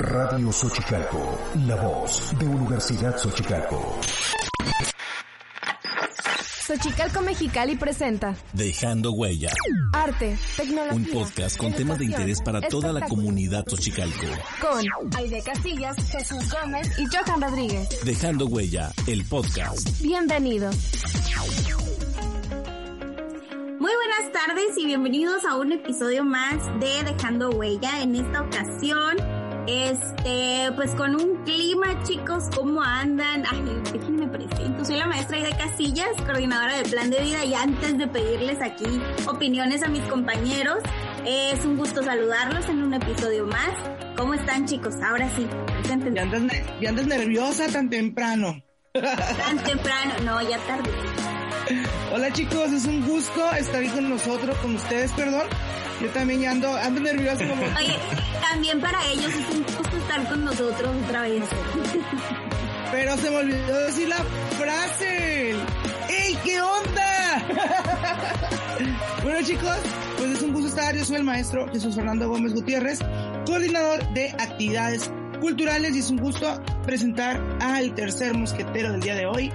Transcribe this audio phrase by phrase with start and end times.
[0.00, 4.00] Radio Xochicalco, la voz de Universidad Xochicalco.
[6.66, 9.50] Xochicalco Mexicali presenta Dejando Huella,
[9.92, 10.94] Arte, Tecnología.
[10.96, 14.26] un podcast con temas de interés para toda la comunidad Xochicalco.
[14.58, 14.82] Con
[15.18, 18.02] Aide Casillas, Jesús Gómez y Johan Rodríguez.
[18.02, 20.00] Dejando Huella, el podcast.
[20.00, 20.74] Bienvenidos.
[23.78, 28.00] Muy buenas tardes y bienvenidos a un episodio más de Dejando Huella.
[28.00, 29.39] En esta ocasión,
[29.70, 33.44] este, pues con un clima, chicos, ¿cómo andan?
[33.48, 34.84] Ay, déjenme presento.
[34.84, 39.00] Soy la maestra Ida Casillas, coordinadora del plan de vida y antes de pedirles aquí
[39.28, 40.78] opiniones a mis compañeros,
[41.24, 43.70] es un gusto saludarlos en un episodio más.
[44.16, 44.96] ¿Cómo están, chicos?
[45.02, 45.46] Ahora sí,
[45.80, 46.16] preséntense.
[46.16, 48.62] Ya andas, ya andas nerviosa tan temprano.
[48.92, 50.90] Tan temprano, no, ya tarde.
[52.12, 55.46] Hola chicos, es un gusto estar con nosotros, con ustedes, perdón.
[56.00, 57.62] Yo también ya ando, ando nerviosa como...
[57.78, 57.96] Oye,
[58.40, 61.44] también para ellos es un gusto estar con nosotros otra vez.
[62.92, 64.24] Pero se me olvidó decir la
[64.58, 65.50] frase.
[66.08, 67.46] ¡Ey, qué onda!
[69.22, 69.76] bueno chicos,
[70.18, 70.96] pues es un gusto estar.
[70.96, 72.98] Yo soy el maestro Jesús Fernando Gómez Gutiérrez,
[73.46, 79.26] coordinador de actividades culturales y es un gusto presentar al tercer mosquetero del día de
[79.26, 79.52] hoy.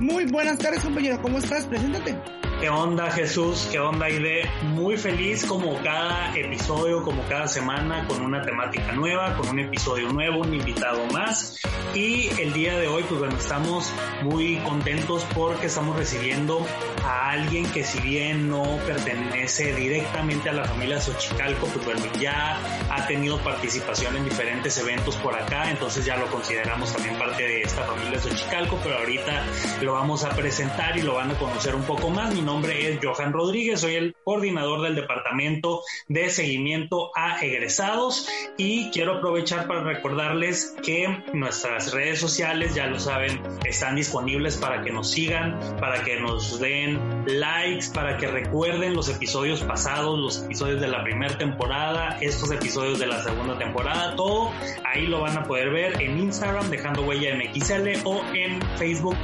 [0.00, 1.64] Muy buenas tardes compañero, ¿cómo estás?
[1.64, 2.14] Preséntate.
[2.60, 3.68] ¿Qué onda Jesús?
[3.70, 4.48] ¿Qué onda Aide?
[4.62, 10.10] Muy feliz como cada episodio, como cada semana, con una temática nueva, con un episodio
[10.10, 11.60] nuevo, un invitado más.
[11.94, 16.66] Y el día de hoy, pues bueno, estamos muy contentos porque estamos recibiendo
[17.04, 22.58] a alguien que si bien no pertenece directamente a la familia Xochicalco, pues bueno, ya
[22.90, 27.62] ha tenido participación en diferentes eventos por acá, entonces ya lo consideramos también parte de
[27.62, 29.44] esta familia Xochicalco, pero ahorita
[29.82, 32.34] lo vamos a presentar y lo van a conocer un poco más.
[32.46, 39.16] Nombre es Johan Rodríguez, soy el coordinador del Departamento de Seguimiento a Egresados y quiero
[39.16, 45.10] aprovechar para recordarles que nuestras redes sociales, ya lo saben, están disponibles para que nos
[45.10, 50.88] sigan, para que nos den likes, para que recuerden los episodios pasados, los episodios de
[50.88, 54.52] la primera temporada, estos episodios de la segunda temporada, todo
[54.84, 59.16] ahí lo van a poder ver en Instagram dejando huella MXL o en Facebook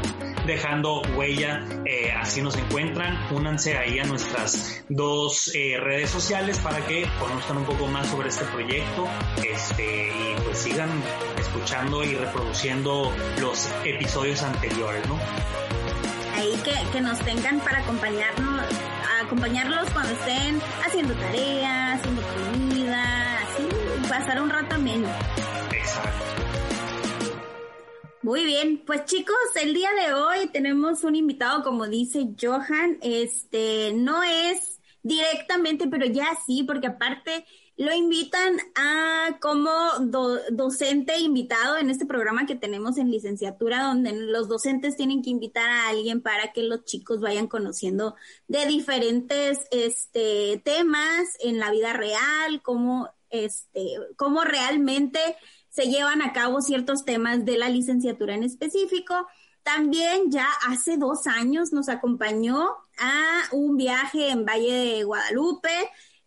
[0.47, 6.85] dejando huella, eh, así nos encuentran, únanse ahí a nuestras dos eh, redes sociales para
[6.87, 9.07] que conozcan un poco más sobre este proyecto
[9.49, 10.91] este, y pues sigan
[11.39, 15.19] escuchando y reproduciendo los episodios anteriores, ¿no?
[16.35, 18.65] ahí que, que nos tengan para acompañarnos,
[19.25, 25.09] acompañarlos cuando estén haciendo tareas, haciendo comida, así, pasar un rato ameno.
[25.71, 26.32] Exacto.
[28.23, 33.93] Muy bien, pues chicos, el día de hoy tenemos un invitado, como dice Johan, este,
[33.95, 37.45] no es directamente, pero ya sí, porque aparte
[37.77, 39.71] lo invitan a como
[40.03, 45.31] do- docente invitado en este programa que tenemos en licenciatura, donde los docentes tienen que
[45.31, 48.15] invitar a alguien para que los chicos vayan conociendo
[48.47, 55.19] de diferentes este, temas en la vida real, cómo, este, cómo realmente
[55.73, 59.27] se llevan a cabo ciertos temas de la licenciatura en específico.
[59.63, 62.69] También ya hace dos años nos acompañó
[62.99, 65.71] a un viaje en Valle de Guadalupe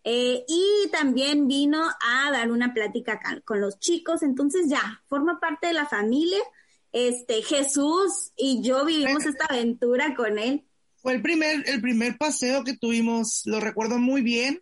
[0.02, 4.24] eh, y también vino a dar una plática con los chicos.
[4.24, 6.42] Entonces ya forma parte de la familia.
[6.92, 10.64] Este Jesús y yo vivimos esta aventura con él.
[10.96, 14.60] Fue el primer, el primer paseo que tuvimos, lo recuerdo muy bien.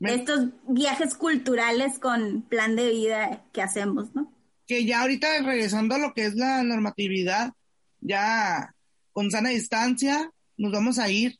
[0.00, 4.32] Me- Estos viajes culturales con plan de vida que hacemos, ¿no?
[4.66, 7.52] que ya ahorita regresando a lo que es la normatividad,
[8.00, 8.74] ya
[9.12, 11.38] con sana distancia, nos vamos a ir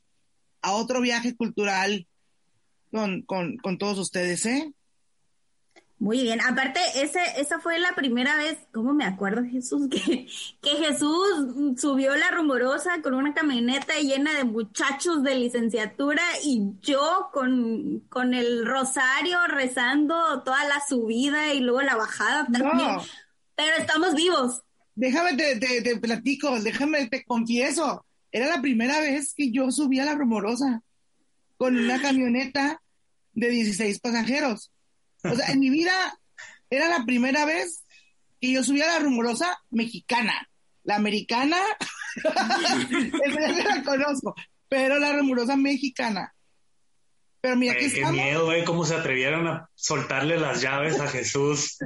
[0.63, 2.07] a otro viaje cultural
[2.91, 4.73] con, con, con todos ustedes, ¿eh?
[5.99, 9.89] Muy bien, aparte, ese, esa fue la primera vez, ¿cómo me acuerdo, Jesús?
[9.99, 10.27] Que,
[10.61, 17.29] que Jesús subió la rumorosa con una camioneta llena de muchachos de licenciatura y yo
[17.33, 22.77] con, con el rosario rezando toda la subida y luego la bajada también.
[22.77, 23.03] No.
[23.55, 24.61] Pero estamos vivos.
[24.95, 29.99] Déjame te, te, te platico, déjame te confieso, era la primera vez que yo subí
[29.99, 30.81] a la rumorosa
[31.57, 32.81] con una camioneta
[33.33, 34.71] de 16 pasajeros.
[35.23, 36.19] O sea, en mi vida
[36.69, 37.83] era la primera vez
[38.39, 40.49] que yo subía a la rumorosa mexicana.
[40.83, 41.57] La americana,
[42.15, 44.33] esa la conozco,
[44.67, 46.33] pero la rumorosa mexicana.
[47.41, 48.13] Pero mira que qué estamos.
[48.13, 48.63] miedo, ¿eh?
[48.65, 51.77] Cómo se atrevieron a soltarle las llaves a Jesús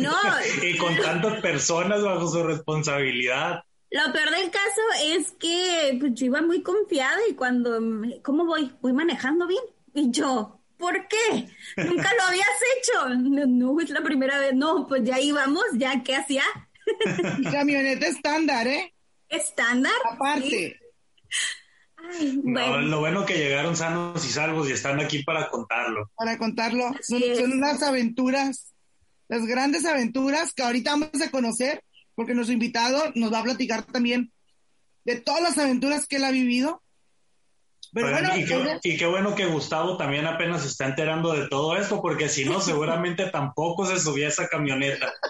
[0.00, 0.14] No,
[0.62, 3.62] y con tantas personas bajo su responsabilidad.
[3.90, 7.78] Lo peor del caso es que pues, yo iba muy confiada y cuando,
[8.22, 8.72] ¿cómo voy?
[8.80, 9.62] Voy manejando bien.
[9.92, 11.48] Y yo, ¿por qué?
[11.76, 13.08] Nunca lo habías hecho.
[13.10, 14.52] No, no, es la primera vez.
[14.52, 16.42] No, pues ya íbamos, ya, ¿qué hacía?
[17.52, 18.92] Camioneta estándar, ¿eh?
[19.28, 19.92] Estándar.
[20.10, 20.80] Aparte.
[21.96, 22.80] Ay, No, bueno.
[22.80, 26.10] lo bueno que llegaron sanos y salvos y están aquí para contarlo.
[26.16, 28.74] Para contarlo, son unas aventuras,
[29.28, 31.84] las grandes aventuras que ahorita vamos a conocer,
[32.16, 34.32] porque nuestro invitado nos va a platicar también
[35.04, 36.81] de todas las aventuras que él ha vivido.
[37.94, 41.32] Pero Pero- bueno, y, qué, y qué bueno que Gustavo también apenas se está enterando
[41.34, 45.12] de todo esto, porque si no, seguramente tampoco se subía a esa camioneta.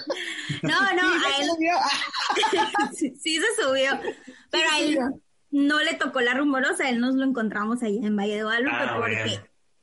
[0.62, 1.72] No, no, a él subió.
[2.96, 3.98] Sí, sí se subió,
[4.50, 4.98] pero a él
[5.50, 8.94] no le tocó la rumorosa, él nos lo encontramos allá en Valle de Guadalupe Ah,
[8.98, 9.40] porque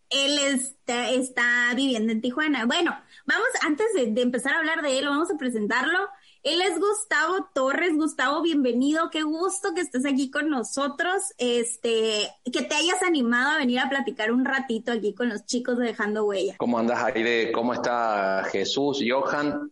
[0.10, 2.66] él está, está viviendo en Tijuana.
[2.66, 6.00] Bueno, vamos, antes de, de empezar a hablar de él, vamos a presentarlo.
[6.44, 7.95] Él es Gustavo Torres.
[7.95, 9.09] Gustavo, bienvenido.
[9.09, 11.21] Qué gusto que estés aquí con nosotros.
[11.38, 15.77] Este, que te hayas animado a venir a platicar un ratito aquí con los chicos
[15.77, 16.56] de Dejando Huella.
[16.57, 17.51] ¿Cómo andás, Aide?
[17.51, 19.69] ¿Cómo está Jesús, Johan?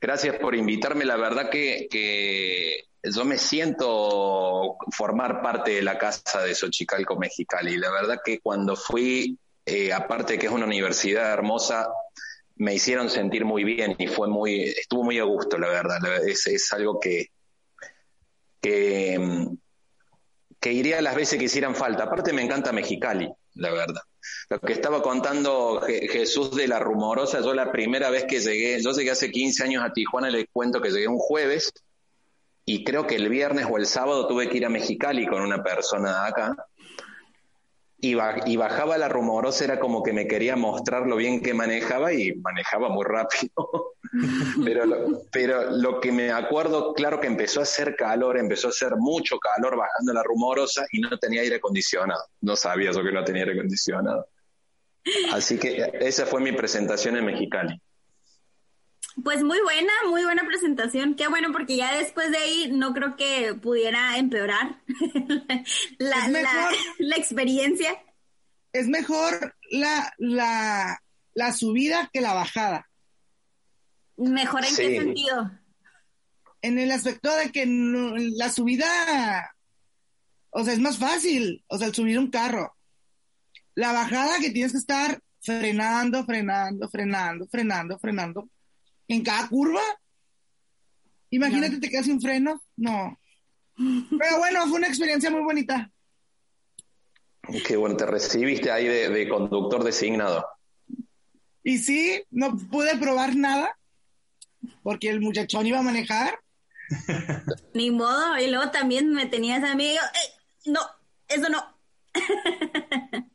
[0.00, 1.04] Gracias por invitarme.
[1.04, 7.76] La verdad que, que yo me siento formar parte de la casa de Xochicalco Mexicali.
[7.76, 11.88] La verdad que cuando fui, eh, aparte que es una universidad hermosa,
[12.56, 15.98] me hicieron sentir muy bien y fue muy, estuvo muy a gusto, la verdad.
[16.26, 17.28] Es, es algo que,
[18.60, 19.48] que,
[20.60, 22.04] que iría las veces que hicieran falta.
[22.04, 24.02] Aparte me encanta Mexicali, la verdad.
[24.48, 28.80] Lo que estaba contando Je- Jesús de la rumorosa, yo la primera vez que llegué,
[28.80, 31.72] yo llegué hace 15 años a Tijuana, les cuento que llegué un jueves
[32.64, 35.62] y creo que el viernes o el sábado tuve que ir a Mexicali con una
[35.64, 36.54] persona acá
[38.04, 41.54] y, ba- y bajaba la rumorosa, era como que me quería mostrar lo bien que
[41.54, 43.94] manejaba y manejaba muy rápido.
[44.64, 48.70] pero, lo, pero lo que me acuerdo, claro que empezó a hacer calor, empezó a
[48.70, 52.24] hacer mucho calor bajando la rumorosa y no tenía aire acondicionado.
[52.40, 54.26] No sabía yo que no tenía aire acondicionado.
[55.32, 57.80] Así que esa fue mi presentación en Mexicali.
[59.22, 61.14] Pues muy buena, muy buena presentación.
[61.14, 64.80] Qué bueno, porque ya después de ahí no creo que pudiera empeorar
[65.98, 66.74] la, Es la, mejor.
[66.98, 68.02] la experiencia.
[68.72, 71.02] es mejor la, la,
[71.34, 72.88] la subida que la bajada.
[74.16, 75.50] Mejor en qué sentido.
[76.62, 79.54] En el aspecto de que no- la subida,
[80.50, 82.76] o sea, es más fácil, o sea, el subir un carro.
[83.74, 88.48] La bajada que tienes que estar frenando, frenando, frenando, frenando, frenando.
[89.12, 89.82] En cada curva.
[91.28, 92.62] Imagínate, te quedas sin freno.
[92.76, 93.18] No.
[93.76, 95.90] Pero bueno, fue una experiencia muy bonita.
[97.66, 100.46] Qué bueno, te recibiste ahí de, de conductor designado.
[101.62, 103.78] Y sí, no pude probar nada
[104.82, 106.38] porque el muchachón iba a manejar.
[107.74, 108.38] Ni modo.
[108.38, 109.90] Y luego también me tenías a mí.
[109.90, 110.80] y yo, "Ey, no,
[111.28, 111.62] eso no.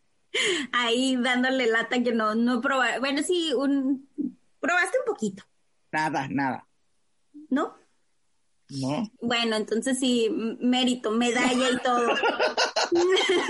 [0.71, 2.99] Ahí dándole lata que no, no probar.
[2.99, 4.09] Bueno, sí, un,
[4.59, 5.43] probaste un poquito,
[5.91, 6.67] Nada, nada.
[7.49, 7.75] ¿no?
[8.69, 9.09] No.
[9.21, 10.29] Bueno, entonces sí,
[10.59, 12.09] mérito, medalla y todo.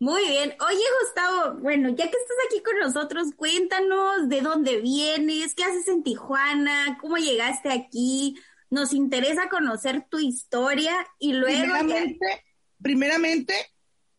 [0.00, 0.54] Muy bien.
[0.64, 5.88] Oye, Gustavo, bueno, ya que estás aquí con nosotros, cuéntanos de dónde vienes, qué haces
[5.88, 8.36] en Tijuana, cómo llegaste aquí.
[8.70, 12.44] Nos interesa conocer tu historia y luego ya- Primeramente,
[12.80, 13.54] primeramente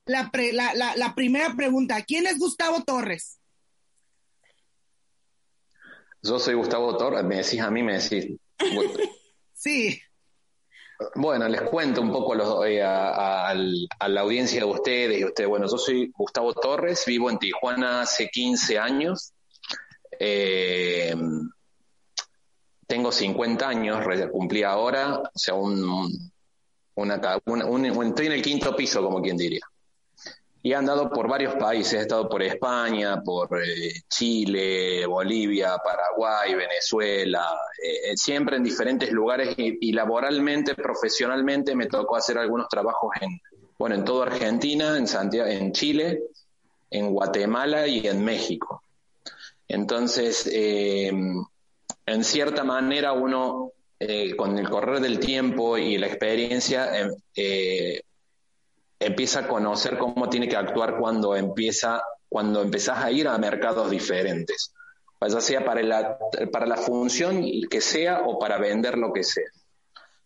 [0.06, 3.39] la, pre- la, la, la primera pregunta, ¿quién es Gustavo Torres?
[6.22, 8.36] Yo soy Gustavo Torres, me decís a mí, me decís.
[9.54, 10.00] Sí,
[11.16, 14.66] Bueno, les cuento un poco a, los- eh, a- a- al- a la audiencia de
[14.66, 15.50] ustedes y ustedes.
[15.50, 19.34] Bueno, yo soy Gustavo Torres, vivo en Tijuana hace 15 años.
[20.20, 21.14] Eh,
[22.88, 24.00] tengo 50 años,
[24.32, 26.10] cumplí ahora, o sea, un,
[26.96, 29.62] una, una- un- un- estoy en el quinto piso, como quien diría.
[30.62, 36.54] Y he andado por varios países, he estado por España, por eh, Chile, Bolivia, Paraguay,
[36.54, 37.46] Venezuela,
[37.82, 43.40] eh, siempre en diferentes lugares y, laboralmente, profesionalmente me tocó hacer algunos trabajos en,
[43.78, 46.24] bueno, en toda Argentina, en Santiago, en Chile,
[46.92, 48.84] en Guatemala y en México.
[49.68, 51.08] Entonces, eh,
[52.06, 53.72] en cierta manera uno,
[54.38, 56.90] con el correr del tiempo y la experiencia,
[57.36, 58.02] eh,
[59.00, 63.90] empieza a conocer cómo tiene que actuar cuando empieza, cuando empezás a ir a mercados
[63.90, 64.74] diferentes,
[65.22, 66.18] ya sea para la,
[66.52, 69.48] para la función que sea o para vender lo que sea.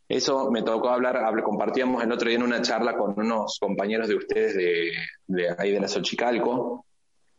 [0.09, 4.15] Eso me tocó hablar, compartíamos el otro día en una charla con unos compañeros de
[4.15, 4.91] ustedes de,
[5.27, 6.85] de ahí de la Xochicalco.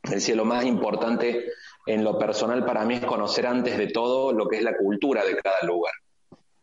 [0.02, 1.46] Decía, lo más importante
[1.86, 5.24] en lo personal para mí es conocer antes de todo lo que es la cultura
[5.24, 5.92] de cada lugar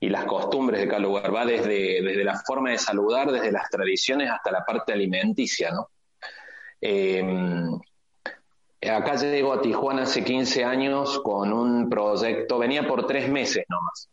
[0.01, 1.33] y las costumbres de cada lugar.
[1.33, 5.87] Va desde, desde la forma de saludar, desde las tradiciones hasta la parte alimenticia, ¿no?
[6.81, 7.23] Eh,
[8.89, 14.09] Acá llego a Tijuana hace 15 años con un proyecto, venía por tres meses nomás.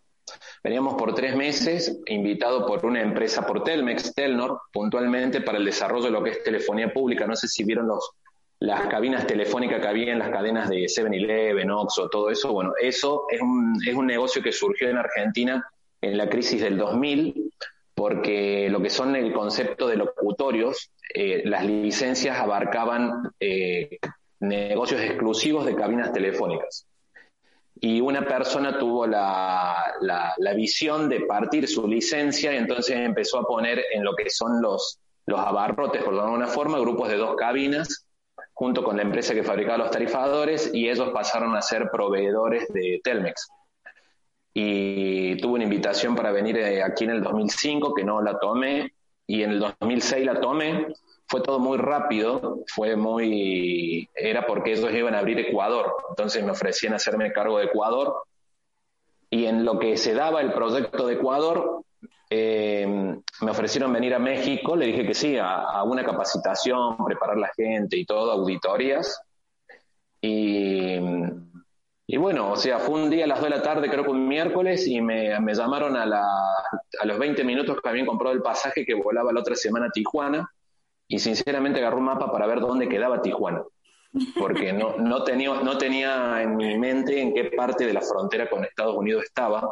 [0.62, 6.04] Veníamos por tres meses, invitado por una empresa, por Telmex, Telnor, puntualmente para el desarrollo
[6.04, 7.26] de lo que es telefonía pública.
[7.26, 8.10] No sé si vieron los,
[8.58, 12.52] las cabinas telefónicas que había en las cadenas de 7-Eleven, Oxxo, todo eso.
[12.52, 15.64] Bueno, eso es un, es un negocio que surgió en Argentina
[16.00, 17.52] en la crisis del 2000,
[17.94, 23.98] porque lo que son el concepto de locutorios, eh, las licencias abarcaban eh,
[24.40, 26.86] negocios exclusivos de cabinas telefónicas.
[27.80, 33.46] Y una persona tuvo la, la, visión de partir su licencia y entonces empezó a
[33.46, 38.06] poner en lo que son los, los abarrotes, por alguna forma, grupos de dos cabinas,
[38.52, 43.00] junto con la empresa que fabricaba los tarifadores, y ellos pasaron a ser proveedores de
[43.04, 43.48] Telmex.
[44.60, 48.92] Y tuve una invitación para venir eh, aquí en el 2005, que no la tomé,
[49.24, 50.88] y en el 2006 la tomé,
[51.28, 56.50] fue todo muy rápido, fue muy, era porque ellos iban a abrir Ecuador, entonces me
[56.50, 58.24] ofrecían hacerme cargo de Ecuador
[59.30, 61.84] y en lo que se daba el proyecto de Ecuador,
[62.28, 62.84] eh,
[63.40, 67.96] me ofrecieron venir a México, le dije que sí, a, una capacitación, preparar la gente
[67.96, 69.22] y todo, auditorías.
[70.20, 70.98] Y,
[72.10, 74.10] y, bueno, o sea, fue un día a las 2 de la tarde, creo que
[74.10, 78.34] un miércoles, y me, me llamaron a, la, a los 20 minutos que habían comprado
[78.34, 80.50] el pasaje que volaba la otra semana a Tijuana
[81.06, 83.62] y sinceramente agarró un mapa para ver dónde quedaba Tijuana,
[84.38, 88.48] porque no, no, tenía, no tenía en mi mente en qué parte de la frontera
[88.48, 89.68] con Estados Unidos estaba.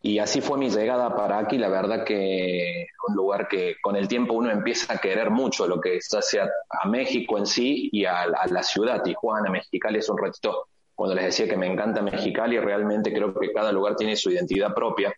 [0.00, 4.08] Y así fue mi llegada para aquí, la verdad que un lugar que con el
[4.08, 8.04] tiempo uno empieza a querer mucho lo que es hacia a México en sí y
[8.04, 12.58] a, la ciudad, Tijuana, Mexicali es un ratito, cuando les decía que me encanta Mexicali,
[12.58, 15.14] realmente creo que cada lugar tiene su identidad propia.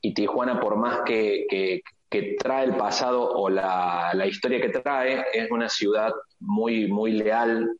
[0.00, 1.46] Y Tijuana, por más que,
[2.10, 7.70] que trae el pasado o la, historia que trae, es una ciudad muy, muy leal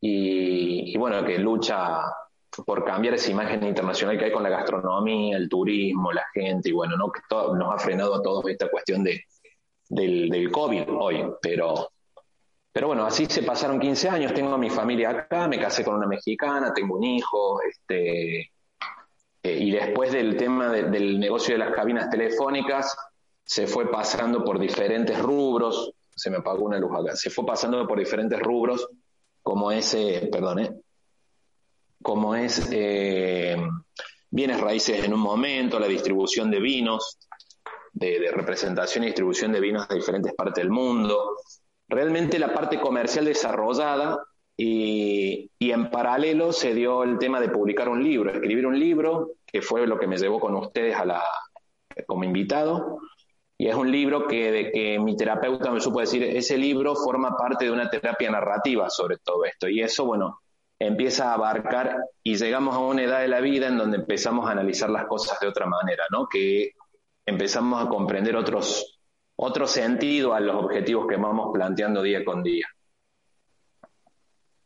[0.00, 2.00] y, bueno, que lucha
[2.66, 6.72] por cambiar esa imagen internacional que hay con la gastronomía, el turismo, la gente, y
[6.72, 7.12] bueno, ¿no?
[7.12, 9.24] que nos ha frenado a todos esta cuestión de,
[9.88, 11.90] del, del COVID hoy, pero,
[12.72, 15.96] pero bueno, así se pasaron 15 años, tengo a mi familia acá, me casé con
[15.96, 18.40] una mexicana, tengo un hijo, este,
[19.42, 22.96] eh, y después del tema del negocio de las cabinas telefónicas,
[23.44, 27.86] se fue pasando por diferentes rubros, se me apagó una luz acá, se fue pasando
[27.86, 28.88] por diferentes rubros,
[29.42, 30.72] como ese, perdón, ¿eh?
[32.02, 33.56] como es eh,
[34.30, 37.18] bienes raíces en un momento, la distribución de vinos,
[37.92, 41.36] de, representación y distribución de vinos de diferentes partes del mundo,
[41.92, 44.18] realmente la parte comercial desarrollada
[44.56, 49.62] y, en paralelo se dio el tema de publicar un libro, escribir un libro, que
[49.62, 51.22] fue lo que me llevó con ustedes a la,
[52.06, 52.98] como invitado,
[53.56, 57.64] y es un libro de que mi terapeuta me supo decir, ese libro forma parte
[57.66, 59.68] de una terapia narrativa sobre todo esto.
[59.68, 60.40] Y eso, bueno,
[60.80, 64.52] empieza a abarcar y llegamos a una edad de la vida en donde empezamos a
[64.52, 66.26] analizar las cosas de otra manera, ¿no?
[66.28, 66.72] Que
[67.24, 69.00] empezamos a comprender otros,
[69.36, 72.66] otro sentido a los objetivos que vamos planteando día con día.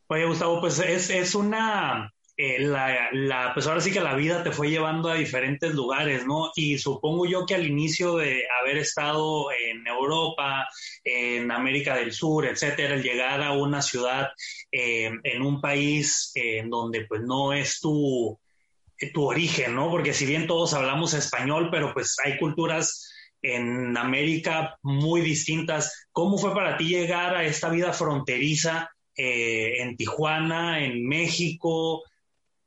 [0.08, 4.44] Oye, Gustavo, pues es, es una eh, la, la, pues ahora sí que la vida
[4.44, 6.52] te fue llevando a diferentes lugares, ¿no?
[6.54, 10.68] Y supongo yo que al inicio de haber estado en Europa,
[11.02, 14.28] en América del Sur, etcétera, el llegar a una ciudad
[14.70, 18.38] eh, en un país en donde pues no es tu,
[19.14, 19.90] tu origen, ¿no?
[19.90, 23.15] Porque si bien todos hablamos español, pero pues hay culturas
[23.54, 26.08] en América muy distintas.
[26.12, 32.02] ¿Cómo fue para ti llegar a esta vida fronteriza eh, en Tijuana, en México?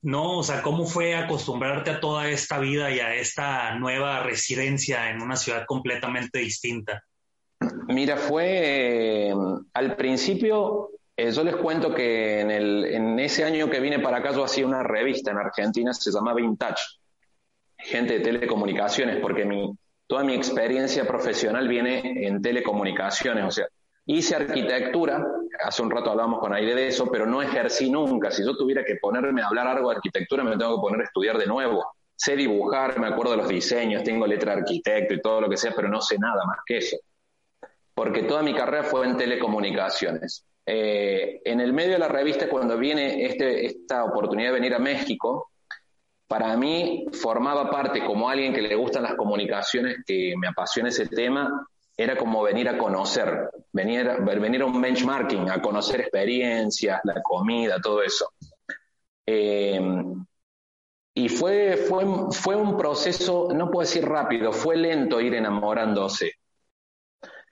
[0.01, 0.37] ¿no?
[0.37, 5.21] O sea, ¿cómo fue acostumbrarte a toda esta vida y a esta nueva residencia en
[5.21, 7.03] una ciudad completamente distinta?
[7.87, 9.33] Mira, fue eh,
[9.73, 14.17] al principio, eh, yo les cuento que en, el, en ese año que vine para
[14.17, 16.83] acá yo hacía una revista en Argentina, se llamaba Vintage,
[17.77, 19.69] gente de telecomunicaciones, porque mi,
[20.09, 23.67] toda mi experiencia profesional viene en telecomunicaciones, o sea,
[24.11, 25.23] Hice arquitectura,
[25.63, 28.31] hace un rato hablábamos con aire de eso, pero no ejercí nunca.
[28.31, 31.03] Si yo tuviera que ponerme a hablar algo de arquitectura, me tengo que poner a
[31.03, 31.85] estudiar de nuevo.
[32.15, 35.57] Sé dibujar, me acuerdo de los diseños, tengo letra de arquitecto y todo lo que
[35.57, 36.97] sea, pero no sé nada más que eso.
[37.93, 40.43] Porque toda mi carrera fue en telecomunicaciones.
[40.65, 44.79] Eh, en el medio de la revista, cuando viene este, esta oportunidad de venir a
[44.79, 45.48] México,
[46.29, 51.07] para mí formaba parte, como alguien que le gustan las comunicaciones, que me apasiona ese
[51.07, 51.67] tema,
[51.97, 57.81] era como venir a conocer, venir, venir a un benchmarking, a conocer experiencias, la comida,
[57.81, 58.31] todo eso.
[59.25, 59.81] Eh,
[61.15, 66.33] y fue, fue, fue un proceso, no puedo decir rápido, fue lento ir enamorándose.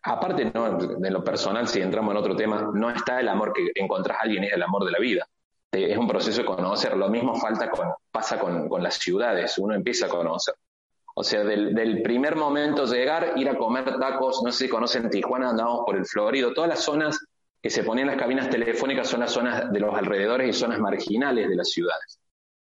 [0.04, 3.72] aparte, no, de lo personal, si entramos en otro tema, no está el amor que
[3.76, 5.28] encontrás a alguien, es el amor de la vida.
[5.72, 6.96] Eh, es un proceso de conocer.
[6.96, 10.56] Lo mismo falta con, pasa con, con las ciudades, uno empieza a conocer.
[11.16, 15.10] O sea, del, del, primer momento llegar, ir a comer tacos, no sé si conocen
[15.10, 17.20] Tijuana, andamos por el Florido, todas las zonas
[17.62, 21.50] que se ponían las cabinas telefónicas son las zonas de los alrededores y zonas marginales
[21.50, 22.20] de las ciudades.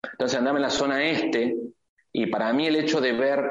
[0.03, 1.57] Entonces andaba en la zona este
[2.13, 3.49] y para mí el hecho de ver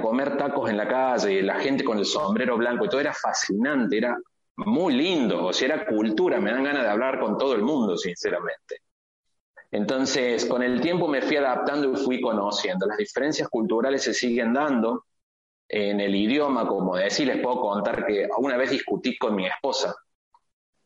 [0.00, 3.98] comer tacos en la calle, la gente con el sombrero blanco y todo era fascinante,
[3.98, 4.16] era
[4.56, 7.96] muy lindo, o sea, era cultura, me dan ganas de hablar con todo el mundo,
[7.96, 8.82] sinceramente.
[9.70, 12.86] Entonces, con el tiempo me fui adaptando y fui conociendo.
[12.86, 15.06] Las diferencias culturales se siguen dando
[15.68, 19.96] en el idioma, como decir, les puedo contar que una vez discutí con mi esposa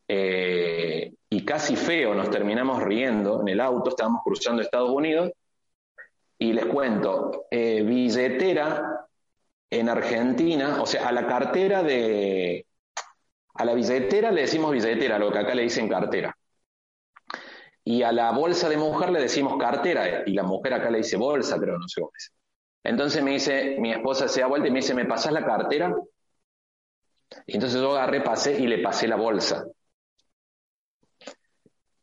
[0.07, 5.33] eh, y casi feo nos terminamos riendo en el auto, estábamos cruzando Estados Unidos
[6.39, 9.07] y les cuento, eh, billetera
[9.69, 12.68] en Argentina, o sea, a la cartera de,
[13.59, 16.35] a la billetera le decimos billetera, lo que acá le dicen cartera.
[17.85, 21.17] Y a la bolsa de mujer le decimos cartera, y la mujer acá le dice
[21.17, 22.33] bolsa, pero no sé cómo es.
[22.85, 25.93] Entonces me dice, mi esposa se da vuelta y me dice, ¿me pasas la cartera?
[27.47, 29.65] Y entonces yo agarré, pasé y le pasé la bolsa.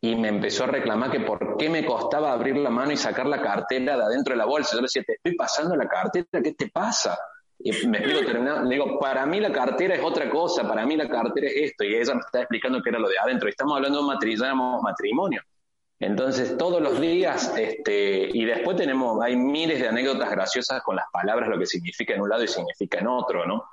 [0.01, 3.27] Y me empezó a reclamar que por qué me costaba abrir la mano y sacar
[3.27, 4.71] la cartera de adentro de la bolsa.
[4.73, 7.17] Yo le decía, te estoy pasando la cartera, ¿qué te pasa?
[7.59, 10.95] Y me explico terminado, le digo, para mí la cartera es otra cosa, para mí
[10.95, 13.51] la cartera es esto, y ella me está explicando que era lo de adentro, y
[13.51, 15.41] estamos hablando de un matrimonio.
[15.99, 21.05] Entonces, todos los días, este, y después tenemos, hay miles de anécdotas graciosas con las
[21.11, 23.63] palabras, lo que significa en un lado y significa en otro, ¿no?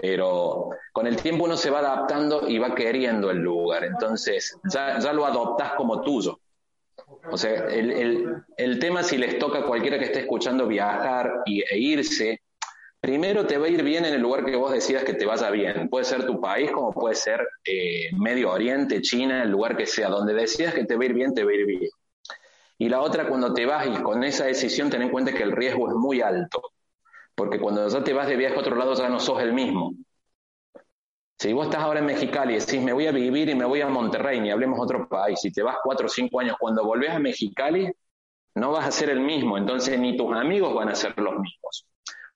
[0.00, 5.00] Pero con el tiempo uno se va adaptando y va queriendo el lugar, entonces ya,
[5.00, 6.38] ya lo adoptás como tuyo.
[7.30, 11.42] O sea, el, el, el, tema si les toca a cualquiera que esté escuchando viajar
[11.46, 12.42] y, e irse,
[13.00, 15.50] primero te va a ir bien en el lugar que vos decidas que te vaya
[15.50, 15.88] bien.
[15.88, 20.08] Puede ser tu país, como puede ser eh, Medio Oriente, China, el lugar que sea.
[20.08, 21.90] Donde decidas que te va a ir bien, te va a ir bien.
[22.78, 25.52] Y la otra, cuando te vas y con esa decisión, ten en cuenta que el
[25.52, 26.62] riesgo es muy alto.
[27.34, 29.94] Porque cuando ya te vas de viaje a otro lado, ya no sos el mismo.
[31.38, 33.80] Si vos estás ahora en Mexicali y decís, me voy a vivir y me voy
[33.80, 37.10] a Monterrey, ni hablemos otro país, si te vas cuatro o cinco años, cuando volvés
[37.10, 37.88] a Mexicali,
[38.56, 41.86] no vas a ser el mismo, entonces ni tus amigos van a ser los mismos.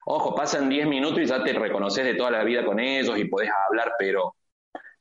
[0.04, 3.24] Ojo, pasan 10 minutos y ya te reconoces de toda la vida con ellos y
[3.24, 4.34] podés hablar, pero,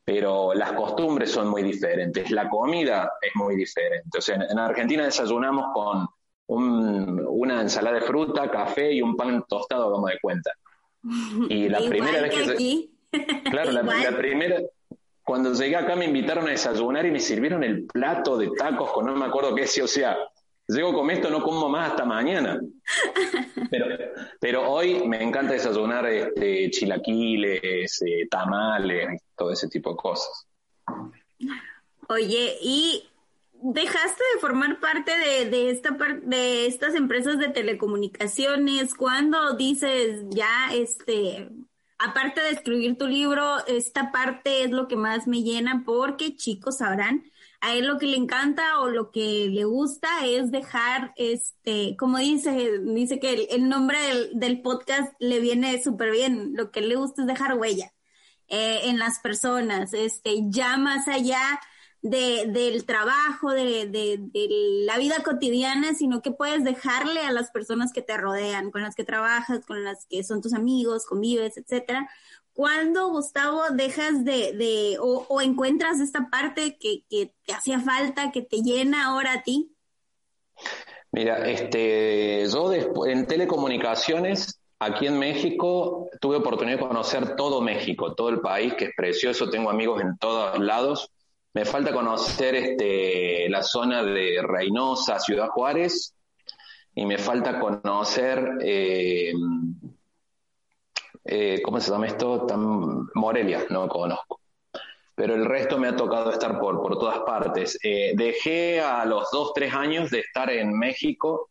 [0.03, 2.29] pero las costumbres son muy diferentes.
[2.29, 4.17] La comida es muy diferente.
[4.17, 6.07] O sea, en Argentina desayunamos con
[6.47, 10.51] un, una ensalada de fruta, café y un pan tostado, como de cuenta.
[11.49, 12.51] Y la primera vez que...
[12.51, 12.91] Aquí.
[13.49, 14.59] Claro, la, la, primera...
[15.23, 19.05] Cuando llegué acá me invitaron a desayunar y me sirvieron el plato de tacos con
[19.05, 20.17] no me acuerdo qué es, o sea,
[20.67, 22.59] llego con esto, no como más hasta mañana.
[23.69, 23.85] Pero,
[24.39, 30.47] pero hoy me encanta desayunar este, chilaquiles, eh, tamales, todo ese tipo de cosas.
[32.09, 33.07] Oye, y
[33.61, 40.73] dejaste de formar parte de, de esta de estas empresas de telecomunicaciones cuando dices ya
[40.73, 41.49] este
[41.99, 46.79] aparte de escribir tu libro esta parte es lo que más me llena porque chicos
[46.79, 47.23] sabrán
[47.61, 52.17] a él lo que le encanta o lo que le gusta es dejar, este, como
[52.17, 53.97] dice, dice que el, nombre
[54.33, 57.93] del, podcast le viene súper bien, lo que le gusta es dejar huella
[58.47, 61.59] eh, en las personas, este, ya más allá
[62.01, 64.47] de, del trabajo, de, de, de,
[64.85, 68.95] la vida cotidiana, sino que puedes dejarle a las personas que te rodean, con las
[68.95, 72.09] que trabajas, con las que son tus amigos, convives, etcétera,
[72.53, 78.31] ¿Cuándo, Gustavo, dejas de, de o, o, encuentras esta parte que, que, te hacía falta,
[78.31, 79.73] que te llena ahora a ti?
[81.13, 82.73] Mira, este, yo
[83.05, 88.85] en telecomunicaciones, aquí en México, tuve oportunidad de conocer todo México, todo el país, que
[88.85, 91.09] es precioso, tengo amigos en todos lados.
[91.53, 96.15] Me falta conocer este, la zona de Reynosa, Ciudad Juárez,
[96.95, 99.33] y me falta conocer eh,
[101.23, 102.47] eh, ¿cómo se llama esto?
[103.15, 104.41] Morelia, no conozco.
[105.13, 107.77] Pero el resto me ha tocado estar por, por todas partes.
[107.83, 111.49] Eh, dejé a los dos, tres años de estar en México.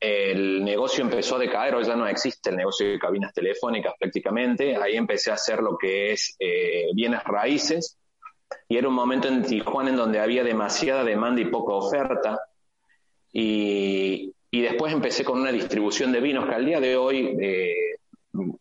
[0.00, 4.76] El negocio empezó a decaer, hoy ya no existe el negocio de cabinas telefónicas prácticamente.
[4.76, 7.98] Ahí empecé a hacer lo que es eh, bienes raíces.
[8.68, 12.40] Y era un momento en Tijuana en donde había demasiada demanda y poca oferta.
[13.32, 17.36] Y, y después empecé con una distribución de vinos que al día de hoy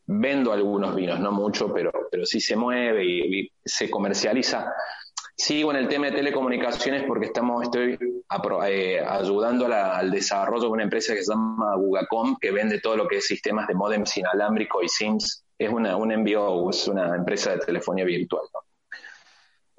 [0.05, 4.73] vendo algunos vinos, no mucho, pero, pero sí se mueve y, se comercializa.
[5.35, 7.97] Sigo en el tema de telecomunicaciones porque estamos, estoy
[8.67, 13.07] eh, ayudando al desarrollo de una empresa que se llama Bugacom, que vende todo lo
[13.07, 17.51] que es sistemas de modems inalámbrico y SIMS es una, un MBO, es una empresa
[17.51, 18.43] de telefonía virtual.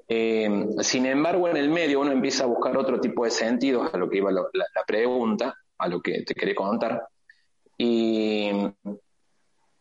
[0.08, 3.98] Eh, sin embargo, en el medio uno empieza a buscar otro tipo de sentidos a
[3.98, 7.06] lo que iba la, la pregunta, a lo que te quería contar.
[7.76, 8.50] Y,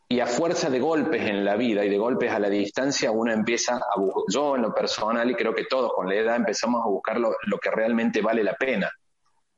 [0.09, 3.31] y, a fuerza de golpes en la vida y de golpes a la distancia, uno
[3.31, 6.81] empieza a buscar, yo en lo personal, y creo que todos con la edad empezamos
[6.85, 8.91] a buscar lo, lo que realmente vale la pena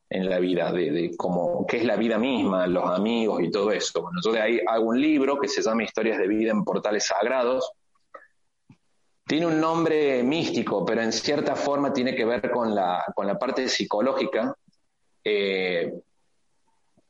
[0.10, 3.72] en la vida, de, de como qué es la vida misma, los amigos y todo
[3.72, 4.02] eso.
[4.02, 7.06] Bueno, yo de ahí hago un libro que se llama Historias de vida en portales
[7.06, 7.72] sagrados.
[9.26, 13.38] Tiene un nombre místico, pero en cierta forma tiene que ver con la, con la
[13.38, 14.56] parte psicológica.
[15.24, 15.94] Eh,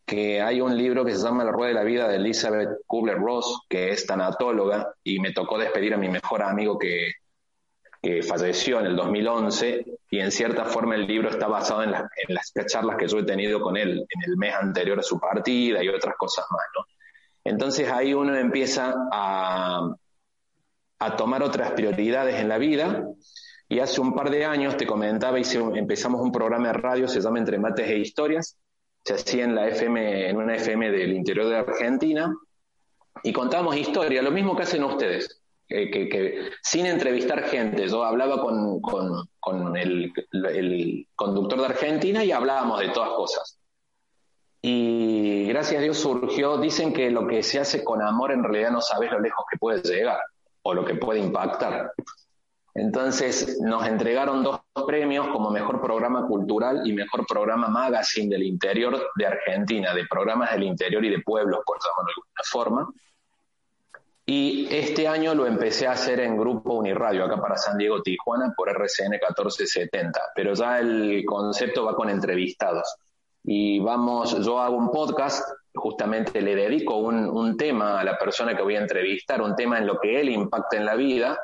[0.10, 3.68] que hay un libro que se llama La Rueda de la Vida de Elizabeth Kubler-Ross,
[3.70, 7.12] que es tanatóloga, y me tocó despedir a mi mejor amigo que,
[8.02, 12.10] que falleció en el 2011, y en cierta forma el libro está basado en, la,
[12.28, 15.20] en, las charlas que yo he tenido con él en el mes anterior a su
[15.20, 16.66] partida y otras cosas más.
[16.76, 16.86] ¿no?
[17.44, 19.94] Entonces ahí uno empieza a,
[20.98, 23.06] a tomar otras prioridades en la vida.
[23.68, 27.22] Y hace un par de años, te comentaba, hice empezamos un programa de radio, se
[27.22, 28.58] llama Entre Mates e Historias,
[29.04, 32.34] se hacía en la FM, en una FM del interior de Argentina,
[33.24, 38.82] y contamos historia, lo mismo que hacen ustedes, que, sin entrevistar gente, yo hablaba con,
[38.82, 43.60] con, con el, el, conductor de Argentina y hablábamos de todas cosas.
[44.62, 48.72] Y gracias a Dios surgió, dicen que lo que se hace con amor en realidad
[48.72, 50.20] no sabes lo lejos que puede llegar
[50.64, 51.92] o lo que puede impactar.
[52.80, 58.98] Entonces nos entregaron dos premios como mejor programa cultural y mejor programa magazine del interior
[59.16, 62.90] de Argentina, de programas del interior y de pueblos, por llamarlo de alguna forma.
[64.26, 68.54] Y este año lo empecé a hacer en Grupo Uniradio, acá para San Diego, Tijuana,
[68.56, 70.22] por RCN 1470.
[70.34, 72.96] Pero ya el concepto va con entrevistados.
[73.44, 78.56] Y vamos, yo hago un podcast, justamente le dedico un, un tema a la persona
[78.56, 81.38] que voy a entrevistar, un tema en lo que él impacta en la vida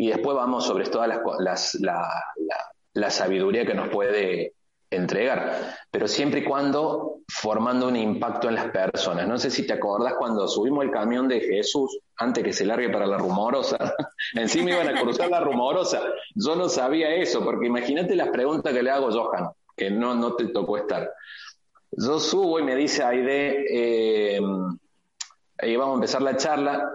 [0.00, 2.56] y después vamos sobre toda las, las, la, la,
[2.92, 4.52] la, sabiduría que nos puede
[4.88, 9.26] entregar, pero siempre y cuando formando un impacto en las personas.
[9.26, 12.90] No sé si te acordás cuando subimos el camión de Jesús antes que se largue
[12.90, 13.76] para la rumorosa.
[14.34, 16.00] Encima iban a cruzar la rumorosa.
[16.32, 20.34] Yo no sabía eso, porque imagínate las preguntas que le hago Johan, que no, no
[20.36, 21.10] te tocó estar.
[21.90, 24.40] Yo subo y me dice Aide, eh,
[25.58, 26.88] eh, vamos a empezar la charla,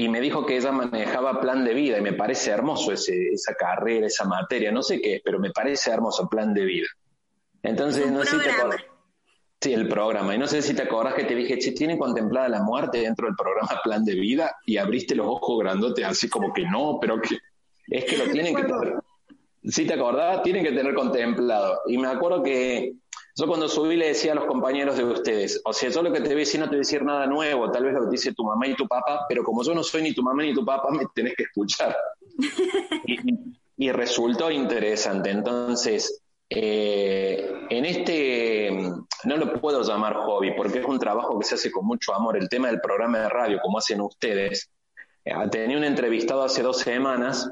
[0.00, 3.54] y me dijo que ella manejaba plan de vida y me parece hermoso ese, esa
[3.54, 6.86] carrera, esa materia, no sé qué, pero me parece hermoso plan de vida.
[7.64, 8.80] Entonces, no sé si te acordás.
[9.60, 10.36] Sí, el programa.
[10.36, 13.26] Y no sé si te acordás que te dije, che, ¿tienen contemplada la muerte dentro
[13.26, 14.56] del programa Plan de Vida?
[14.64, 17.36] Y abriste los ojos grandotes, así como que no, pero que
[17.88, 18.94] es que lo tienen que tener.
[19.64, 21.80] Sí, te acordás, tienen que tener contemplado.
[21.88, 22.94] Y me acuerdo que
[23.38, 26.20] yo cuando subí le decía a los compañeros de ustedes, o sea, yo lo que
[26.20, 28.10] te voy a decir no te voy a decir nada nuevo, tal vez lo que
[28.10, 30.52] dice tu mamá y tu papá, pero como yo no soy ni tu mamá ni
[30.52, 31.96] tu papá, me tenés que escuchar.
[33.06, 33.16] y,
[33.76, 35.30] y, resultó interesante.
[35.30, 36.20] Entonces,
[36.50, 38.70] eh, en este,
[39.24, 42.36] no lo puedo llamar hobby, porque es un trabajo que se hace con mucho amor.
[42.36, 44.68] El tema del programa de radio, como hacen ustedes,
[45.24, 47.48] eh, tenía un entrevistado hace dos semanas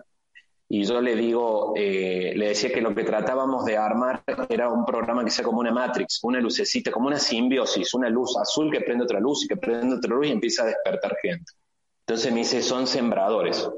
[0.69, 4.85] y yo le digo, eh, le decía que lo que tratábamos de armar era un
[4.85, 8.81] programa que sea como una matrix, una lucecita, como una simbiosis, una luz azul que
[8.81, 11.53] prende otra luz y que prende otra luz y empieza a despertar gente.
[12.01, 13.69] Entonces me dice, son sembradores.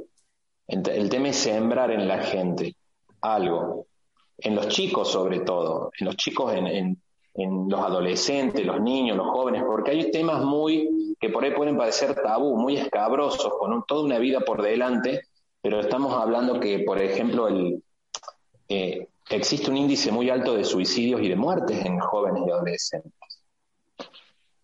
[0.67, 2.77] El tema es sembrar en la gente
[3.21, 3.87] algo,
[4.39, 7.03] en los chicos sobre todo, en los chicos, en, en,
[7.35, 11.77] en los adolescentes, los niños, los jóvenes, porque hay temas muy que por ahí pueden
[11.77, 15.23] parecer tabú, muy escabrosos, con un, toda una vida por delante,
[15.61, 17.83] pero estamos hablando que, por ejemplo, el,
[18.69, 23.13] eh, existe un índice muy alto de suicidios y de muertes en jóvenes y adolescentes.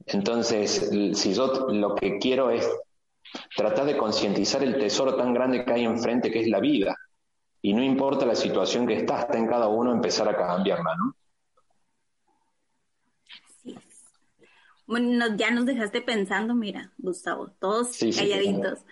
[0.07, 2.69] Entonces, si yo lo que quiero es
[3.57, 6.97] tratar de concientizar el tesoro tan grande que hay enfrente, que es la vida,
[7.63, 11.17] y no importa la situación que está, está en cada uno empezar a cambiarla, ¿no?
[13.63, 13.75] Sí.
[14.87, 18.81] Bueno, ya nos dejaste pensando, mira, Gustavo, todos sí, calladitos.
[18.81, 18.85] Sí,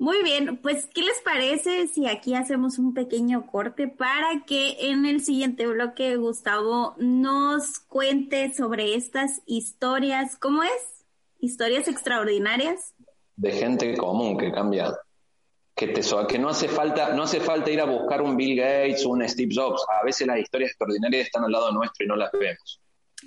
[0.00, 5.04] muy bien, pues, ¿qué les parece si aquí hacemos un pequeño corte para que en
[5.04, 10.38] el siguiente bloque Gustavo nos cuente sobre estas historias?
[10.38, 11.04] ¿Cómo es?
[11.38, 12.94] ¿Historias extraordinarias?
[13.36, 14.96] De gente común que cambia,
[15.74, 19.04] que te que no hace falta, no hace falta ir a buscar un Bill Gates
[19.04, 19.84] o un Steve Jobs.
[20.00, 22.79] A veces las historias extraordinarias están al lado nuestro y no las vemos.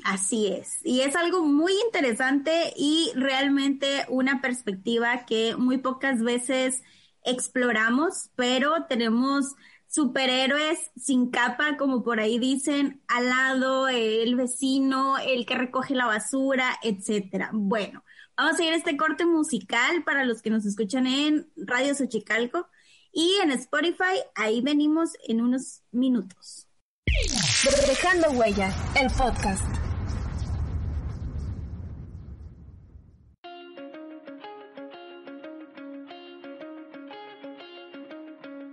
[0.03, 6.81] Así es, y es algo muy interesante y realmente una perspectiva que muy pocas veces
[7.23, 9.55] exploramos, pero tenemos
[9.87, 16.07] superhéroes sin capa, como por ahí dicen, al lado, el vecino, el que recoge la
[16.07, 17.51] basura, etcétera.
[17.53, 18.03] Bueno,
[18.35, 22.67] vamos a ir a este corte musical para los que nos escuchan en Radio Xochicalco
[23.11, 24.19] y en Spotify.
[24.33, 26.67] Ahí venimos en unos minutos.
[27.87, 29.63] Dejando huella, el podcast.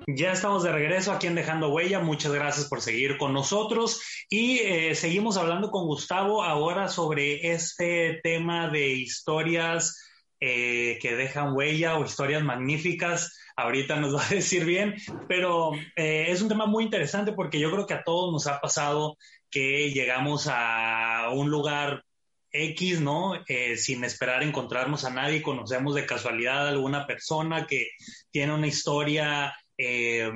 [0.08, 2.00] Ya estamos de regreso aquí en Dejando Huella.
[2.00, 4.02] Muchas gracias por seguir con nosotros.
[4.28, 10.09] Y eh, seguimos hablando con Gustavo ahora sobre este tema de historias
[10.40, 13.38] eh, que dejan huella o historias magníficas.
[13.56, 14.94] Ahorita nos va a decir bien,
[15.28, 18.60] pero eh, es un tema muy interesante porque yo creo que a todos nos ha
[18.60, 19.16] pasado
[19.50, 22.04] que llegamos a un lugar
[22.52, 23.34] X, ¿no?
[23.76, 27.90] sin esperar encontrarnos a nadie, conocemos de casualidad a alguna persona que
[28.30, 30.30] tiene una historia eh,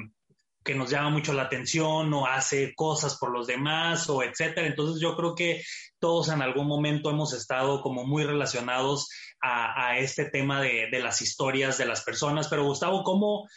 [0.65, 4.67] que nos llama mucho la atención o hace cosas por los demás o etcétera.
[4.67, 5.63] Entonces yo creo que
[5.99, 9.11] todos en algún momento hemos estado como muy relacionados
[9.45, 12.49] a, este tema de, las historias de las personas.
[12.49, 13.49] Pero Gustavo, ¿cómo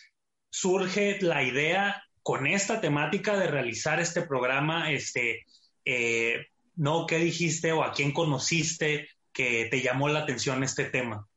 [0.50, 4.91] surge la idea con esta temática de realizar este programa?
[4.91, 5.45] Este,
[5.86, 7.06] eh, ¿no?
[7.06, 11.28] ¿Qué dijiste o a quién conociste que te llamó la atención este tema?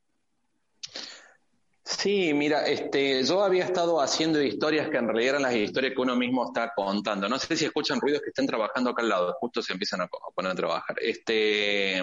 [1.84, 6.00] Sí, mira, este, yo había estado haciendo historias que en realidad eran las historias que
[6.00, 7.28] uno mismo está contando.
[7.28, 10.08] No sé si escuchan ruidos que estén trabajando acá al lado, justo se empiezan a,
[10.34, 10.96] poner a trabajar.
[11.00, 12.00] Este,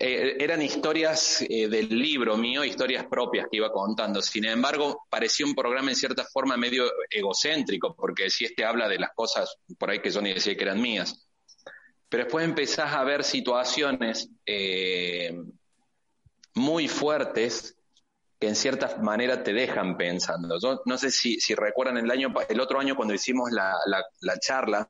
[0.00, 4.22] eh, eran historias eh, del libro mío, historias propias que iba contando.
[4.22, 8.98] Sin embargo, parecía un programa en cierta forma medio egocéntrico, porque si este habla de
[8.98, 11.26] las cosas por ahí que yo ni decía que eran mías.
[12.08, 15.36] Pero después empezás a ver situaciones eh,
[16.54, 17.76] muy fuertes
[18.38, 20.58] que en cierta manera te dejan pensando.
[20.62, 23.74] Yo no sé si, recuerdan el año, el otro año cuando hicimos la,
[24.20, 24.88] la, charla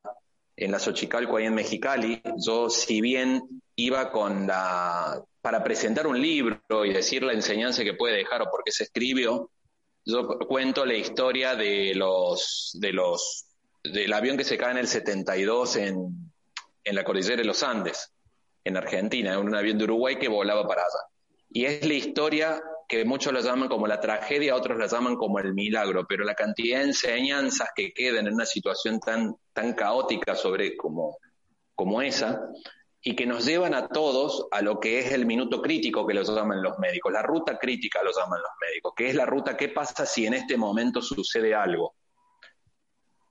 [0.55, 6.21] en la Xochicalco ahí en Mexicali, yo si bien iba con la, para presentar un
[6.21, 9.51] libro y decir la enseñanza que puede dejar o por qué se escribió,
[10.05, 13.47] yo cuento la historia de los, de los,
[13.85, 16.33] del avión que se cae en el 72 en,
[16.83, 18.12] en la cordillera de los Andes,
[18.64, 21.14] en Argentina, un avión de Uruguay que volaba para allá.
[21.49, 25.38] Y es la historia que muchos lo llaman como la tragedia, otros la llaman como
[25.38, 30.35] el milagro, pero la cantidad de enseñanzas que quedan en una situación tan, tan caótica
[30.35, 31.19] sobre como,
[31.77, 32.43] como esa,
[33.00, 36.22] y que nos llevan a todos a lo que es el minuto crítico que lo
[36.22, 39.68] llaman los médicos, la ruta crítica lo llaman los médicos, que es la ruta, ¿qué
[39.68, 41.94] pasa si en este momento sucede algo?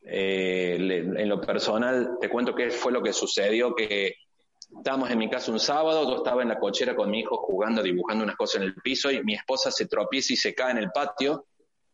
[0.02, 4.16] Eh, en lo personal, te cuento qué fue lo que sucedió, que
[4.76, 7.82] Estábamos en mi casa un sábado, yo estaba en la cochera con mi hijo jugando,
[7.82, 10.78] dibujando unas cosas en el piso y mi esposa se tropieza y se cae en
[10.78, 11.46] el patio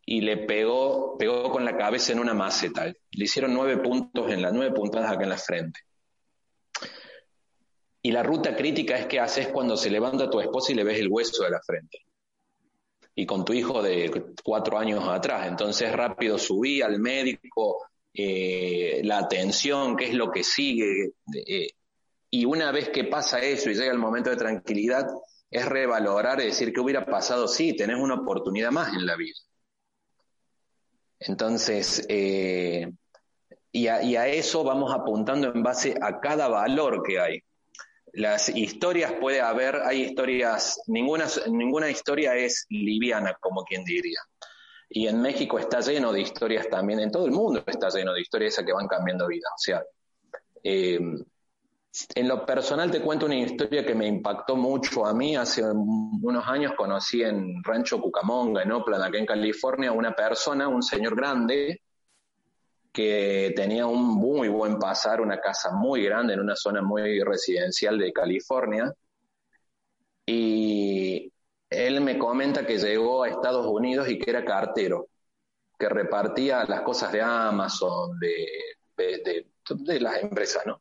[0.05, 2.85] y le pegó, pegó con la cabeza en una maceta.
[2.85, 5.81] Le hicieron nueve puntos en las nueve puntadas acá en la frente.
[8.03, 10.99] Y la ruta crítica es que haces cuando se levanta tu esposa y le ves
[10.99, 11.99] el hueso de la frente.
[13.15, 15.47] Y con tu hijo de cuatro años atrás.
[15.47, 21.13] Entonces rápido subí al médico, eh, la atención, qué es lo que sigue.
[21.33, 21.69] Eh,
[22.29, 25.07] y una vez que pasa eso y llega el momento de tranquilidad,
[25.49, 29.37] es revalorar y decir que hubiera pasado, sí, tenés una oportunidad más en la vida.
[31.19, 32.91] Entonces, eh,
[33.71, 37.43] y, a, eso vamos apuntando en base a cada valor que hay.
[38.13, 44.19] Las historias puede haber, hay historias, ninguna, ninguna historia es liviana, como quien diría.
[44.89, 48.21] Y en México está lleno de historias también, en todo el mundo está lleno de
[48.21, 49.47] historias que van cambiando vida.
[49.55, 49.83] O sea,
[50.63, 50.99] eh,
[52.15, 55.35] en lo personal te cuento una historia que me impactó mucho a mí.
[55.35, 60.81] Hace unos años conocí en Rancho Cucamonga, en Oakland, acá en California, una persona, un
[60.81, 61.82] señor grande,
[62.93, 67.97] que tenía un muy buen pasar, una casa muy grande en una zona muy residencial
[67.97, 68.93] de California.
[70.27, 71.33] Y
[71.69, 75.07] él me comenta que llegó a Estados Unidos y que era cartero,
[75.77, 78.47] que repartía las cosas de Amazon, de,
[78.95, 80.79] de, las empresas, ¿no?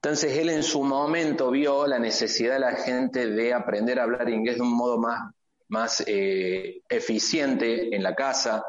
[0.00, 4.28] Entonces él en su momento vio la necesidad de la gente de aprender a hablar
[4.28, 5.32] inglés de un modo más,
[5.66, 8.62] más eh, eficiente en la casa.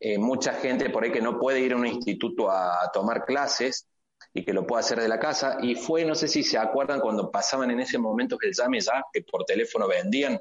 [0.00, 3.86] Eh, mucha gente por ahí que no puede ir a un instituto a, tomar clases
[4.32, 5.58] y que lo puede hacer de la casa.
[5.60, 9.04] Y fue, no sé si se acuerdan cuando pasaban en ese momento el llame ya,
[9.12, 10.40] que por teléfono vendían.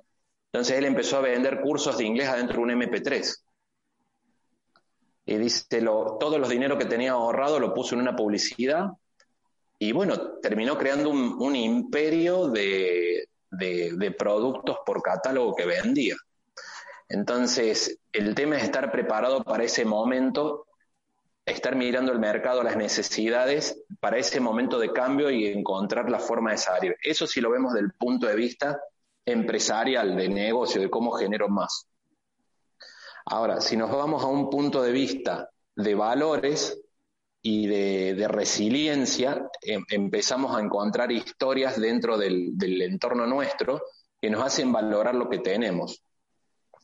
[0.52, 3.36] Entonces él empezó a vender cursos de inglés adentro de un MP3.
[5.26, 8.90] Y dice, lo, todos los dinero que tenía ahorrado lo puso en una publicidad
[9.82, 13.26] y bueno, terminó creando un, imperio de,
[14.18, 16.18] productos por catálogo que vendía.
[17.10, 20.68] Entonces, el tema es estar preparado para ese momento,
[21.46, 26.52] estar mirando el mercado, las necesidades para ese momento de cambio y encontrar la forma
[26.52, 26.96] de salir.
[27.02, 28.80] Eso sí lo vemos del punto de vista
[29.26, 31.88] empresarial, de negocio, de cómo genero más.
[33.26, 36.80] Ahora, si nos vamos a un punto de vista de valores
[37.42, 43.82] y de, resiliencia, em, empezamos a encontrar historias dentro del, entorno nuestro
[44.22, 46.04] que nos hacen valorar lo que tenemos.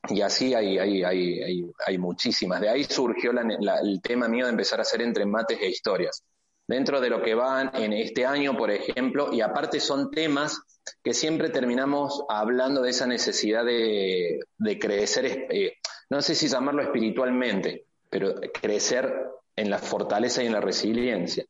[0.10, 2.62] Y así hay, hay, hay, hay muchísimas.
[2.62, 6.24] De ahí surgió el tema mío de empezar a hacer entre mates e historias.
[6.68, 10.62] Dentro de lo que van en este año, por ejemplo, y aparte son temas
[11.04, 14.40] que siempre terminamos hablando de esa necesidad de,
[14.80, 15.74] crecer, eh,
[16.10, 19.14] no sé si llamarlo espiritualmente, pero crecer
[19.56, 21.46] en la fortaleza y en la resiliencia.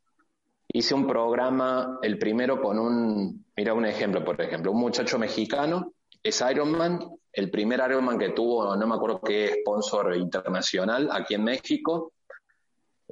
[0.67, 5.93] Hice un programa, el primero con un, mira un ejemplo, por ejemplo, un muchacho mexicano,
[6.21, 6.99] es Ironman,
[7.35, 12.13] el primer Ironman que tuvo, no me acuerdo qué sponsor internacional aquí en México,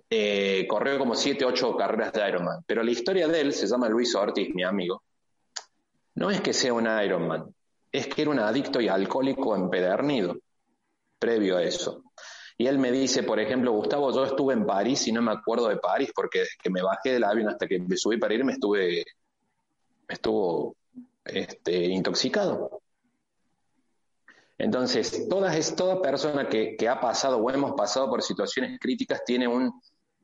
[0.09, 3.89] eh, corrió como 7, 8 carreras de Ironman, pero la historia de él se llama
[3.89, 5.03] Luis Ortiz, mi amigo,
[6.15, 7.53] no es que sea un Ironman,
[7.91, 10.37] es que era un adicto y alcohólico empedernido,
[11.19, 12.03] previo a eso.
[12.57, 15.67] Y él me dice, por ejemplo, Gustavo, yo estuve en París y no me acuerdo
[15.67, 18.53] de París porque desde que me bajé del avión hasta que me subí para irme
[18.53, 19.03] estuve,
[20.07, 20.75] estuvo
[21.25, 22.82] este, intoxicado.
[24.63, 29.45] Entonces, toda, toda persona que, que ha pasado o hemos pasado por situaciones críticas tiene
[29.45, 29.73] un,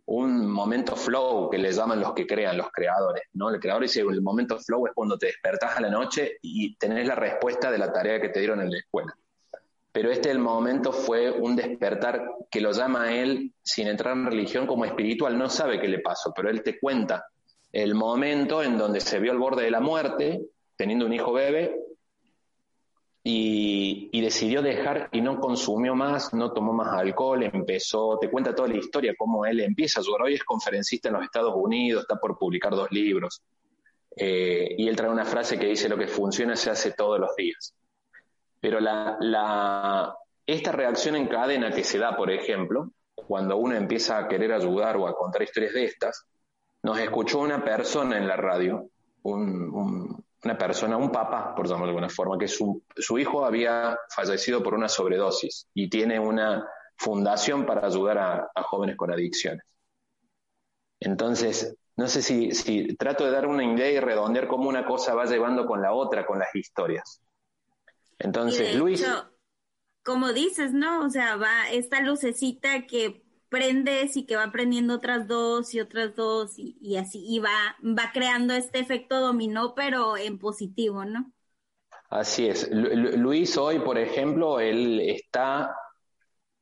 [0.06, 3.50] un momento flow que le llaman los que crean, los creadores, ¿no?
[3.50, 7.06] El creador dice, el momento flow es cuando te despertás a la noche y tenés
[7.06, 9.14] la respuesta de la tarea que te dieron en la escuela.
[9.92, 14.68] Pero este el momento fue un despertar que lo llama él, sin entrar en religión,
[14.68, 17.26] como espiritual, no sabe qué le pasó, pero él te cuenta
[17.74, 20.46] el momento en donde se vio al borde de la muerte,
[20.78, 21.76] teniendo un hijo bebé,
[23.24, 28.68] y, decidió dejar y no consumió más, no tomó más alcohol, empezó, te cuenta toda
[28.68, 32.38] la historia, cómo él empieza su Hoy es conferencista en los Estados Unidos, está por
[32.38, 33.42] publicar dos libros.
[34.16, 37.36] Eh, y él trae una frase que dice, lo que funciona se hace todos los
[37.36, 37.74] días.
[38.60, 44.18] Pero la, la, esta reacción en cadena que se da, por ejemplo, cuando uno empieza
[44.18, 46.26] a querer ayudar o a contar historias de estas,
[46.84, 48.90] nos escuchó una persona en la radio,
[49.24, 53.98] un, una persona, un papá, por llamarlo de alguna forma, que su, su hijo había
[54.10, 56.66] fallecido por una sobredosis y tiene una
[56.98, 59.64] fundación para ayudar a, jóvenes con adicciones.
[61.00, 65.14] Entonces, no sé si, si, trato de dar una idea y redondear cómo una cosa
[65.16, 67.22] va llevando con la otra, con las historias.
[68.18, 69.06] Entonces, Luis.
[70.04, 71.06] como dices, ¿no?
[71.06, 76.16] O sea, va esta lucecita que prendes y que va prendiendo otras dos y otras
[76.16, 81.32] dos y, así, y va, va creando este efecto dominó, pero en positivo, ¿no?
[82.10, 82.70] Así es.
[82.72, 85.76] Luis hoy, por ejemplo, él está,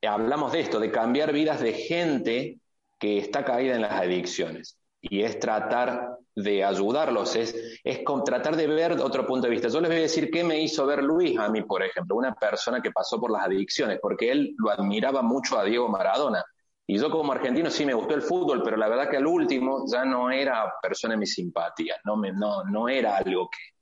[0.02, 2.60] hablamos de esto, de cambiar vidas de gente
[3.00, 4.78] que está caída en las adicciones.
[5.00, 9.70] Y es tratar de ayudarlos, es, es tratar de ver otro punto de vista.
[9.70, 12.34] Yo les voy a decir qué me hizo ver Luis a mí, por ejemplo, una
[12.36, 16.44] persona que pasó por las adicciones, porque él lo admiraba mucho a Diego Maradona
[16.90, 19.84] y yo como argentino sí me gustó el fútbol, pero la verdad que al último
[19.92, 23.76] ya no era persona de mi simpatía, no, me, no, no era algo que...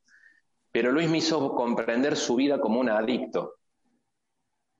[0.72, 3.58] Pero Luis me hizo comprender su vida como un adicto,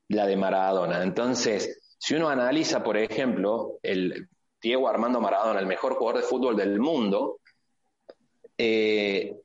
[0.10, 1.04] la de Maradona.
[1.04, 4.28] Entonces, si uno analiza, por ejemplo, el
[4.60, 7.40] Diego Armando Maradona, el mejor jugador de fútbol del mundo,
[8.58, 9.38] eh,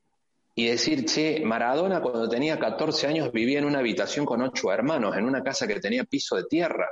[0.55, 5.15] y decir, che, Maradona cuando tenía 14 años vivía en una habitación con ocho hermanos,
[5.15, 6.89] en una casa que tenía piso de tierra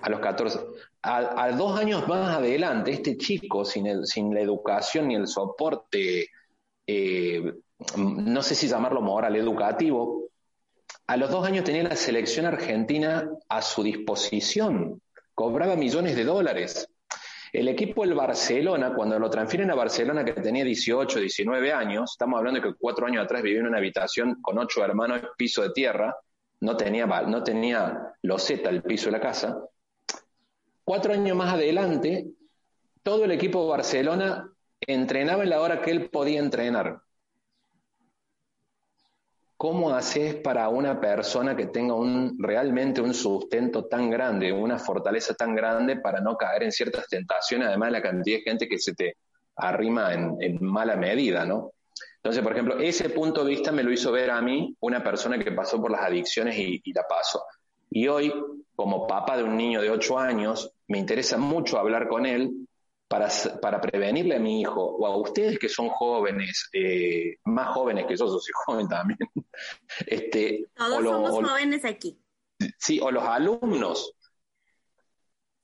[0.00, 0.60] a los 14.
[1.02, 3.84] A, dos años más adelante, este chico, sin,
[4.34, 6.28] la educación ni el soporte,
[6.86, 7.54] eh,
[7.96, 10.28] no sé si llamarlo moral, educativo,
[11.06, 15.02] a los dos años tenía la selección argentina a su disposición,
[15.34, 16.88] cobraba millones de dólares.
[17.52, 22.38] El equipo del Barcelona, cuando lo transfieren a Barcelona, que tenía 18, 19 años, estamos
[22.38, 25.70] hablando de que cuatro años atrás vivía en una habitación con ocho hermanos, piso de
[25.70, 26.16] tierra,
[26.60, 29.56] no tenía, no tenía loseta el piso de la casa,
[30.84, 32.26] Cuatro años más adelante,
[33.02, 37.00] todo el equipo de Barcelona entrenaba en la hora que él podía entrenar.
[39.56, 45.32] ¿Cómo haces para una persona que tenga un, realmente un sustento tan grande, una fortaleza
[45.32, 48.78] tan grande para no caer en ciertas tentaciones, además de la cantidad de gente que
[48.78, 49.16] se te
[49.56, 51.72] arrima en, mala medida, ¿no?
[52.16, 55.38] Entonces, por ejemplo, ese punto de vista me lo hizo ver a mí una persona
[55.38, 57.42] que pasó por las adicciones y, la pasó.
[57.88, 58.32] Y hoy,
[58.74, 62.66] como papá de un niño de 8 años, me interesa mucho hablar con él
[63.08, 63.28] para,
[63.60, 68.16] para prevenirle a mi hijo o a ustedes que son jóvenes, eh, más jóvenes que
[68.16, 69.18] yo, yo soy joven también.
[70.06, 72.18] este, Todos somos jóvenes aquí.
[72.78, 74.14] sí, o los alumnos,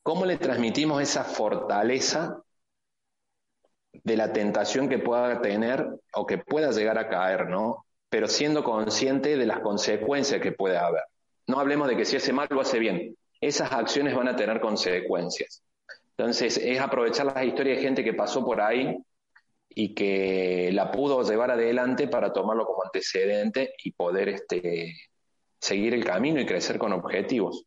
[0.03, 2.43] ¿cómo le transmitimos esa fortaleza
[3.93, 7.87] de la tentación que pueda tener o que pueda llegar a caer, ¿no?
[8.09, 11.03] Pero siendo consciente de las consecuencias que puede haber.
[11.47, 13.16] No hablemos de que si hace mal o hace bien.
[13.41, 15.62] Esas acciones van a tener consecuencias.
[16.16, 18.99] Entonces, es aprovechar las historias de gente que pasó por ahí
[19.70, 24.95] y que la pudo llevar adelante para tomarlo como antecedente y poder este,
[25.59, 27.64] seguir el camino y crecer con objetivos.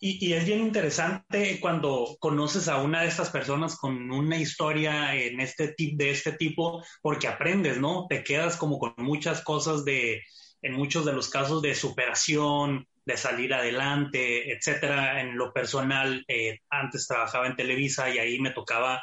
[0.00, 5.40] Y, es bien interesante cuando conoces a una de estas personas con una historia en
[5.40, 8.06] este de este tipo, porque aprendes, ¿no?
[8.06, 10.20] Te quedas como con muchas cosas de,
[10.64, 15.20] en muchos de los casos de superación, de salir adelante, etcétera.
[15.20, 19.02] En lo personal, eh, antes trabajaba en Televisa y ahí me tocaba,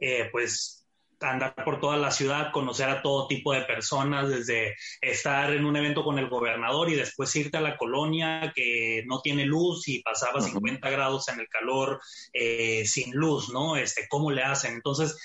[0.00, 0.86] eh, pues,
[1.20, 5.76] andar por toda la ciudad, conocer a todo tipo de personas, desde estar en un
[5.76, 10.02] evento con el gobernador y después irte a la colonia que no tiene luz y
[10.02, 12.00] pasaba 50 grados en el calor
[12.32, 13.76] eh, sin luz, ¿no?
[13.76, 14.72] Este, ¿Cómo le hacen?
[14.72, 15.16] Entonces,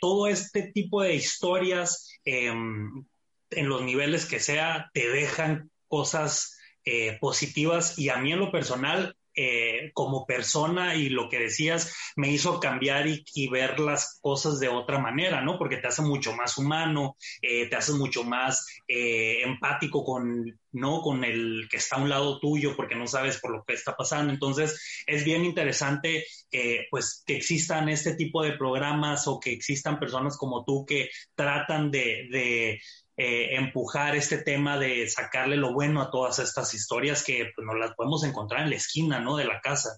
[0.00, 3.04] todo este tipo de historias, em,
[3.50, 8.50] en los niveles que sea, te dejan cosas eh, positivas y a mí en lo
[8.50, 14.58] personal eh, como persona y lo que decías me hizo cambiar y, ver las cosas
[14.60, 15.58] de otra manera, ¿no?
[15.58, 21.00] Porque te hace mucho más humano, eh, te hace mucho más empático con, ¿no?
[21.02, 23.94] Con el que está a un lado tuyo porque no sabes por lo que está
[23.94, 24.32] pasando.
[24.32, 26.24] Entonces, es bien interesante,
[26.90, 31.90] pues, que existan este tipo de programas o que existan personas como tú que tratan
[31.90, 32.80] de
[33.22, 37.78] eh, empujar este tema de sacarle lo bueno a todas estas historias que pues, nos
[37.78, 39.36] las podemos encontrar en la esquina, ¿no?
[39.36, 39.90] De la casa.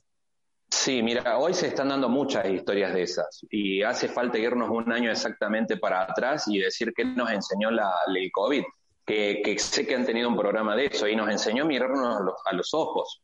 [0.68, 4.92] Sí, mira, hoy se están dando muchas historias de esas y hace falta irnos un
[4.92, 8.64] año exactamente para atrás y decir qué nos enseñó la, ley COVID,
[9.06, 12.24] que, sé que han tenido un programa de eso y nos enseñó a mirarnos a
[12.24, 13.20] los, a los ojos.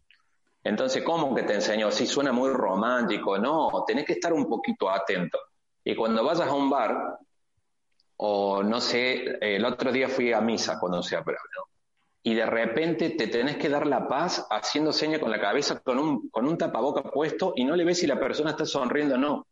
[0.63, 1.91] Entonces, ¿cómo que te enseñó?
[1.91, 5.41] Sí, suena muy romántico, no, tenés que estar un poquito atento.
[5.83, 7.19] Y cuando vayas a un bar,
[8.21, 11.39] o no sé, el otro día fui a misa cuando se abrió,
[12.23, 15.99] Y de repente te tenés que dar la paz haciendo seña con la cabeza con
[15.99, 19.19] un, con un tapaboca puesto y no le ves si la persona está sonriendo o
[19.19, 19.47] no.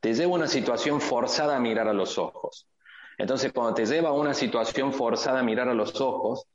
[0.00, 2.68] Te lleva una situación forzada a mirar a los ojos.
[3.18, 6.46] Entonces, cuando te lleva a una situación forzada a mirar a los ojos,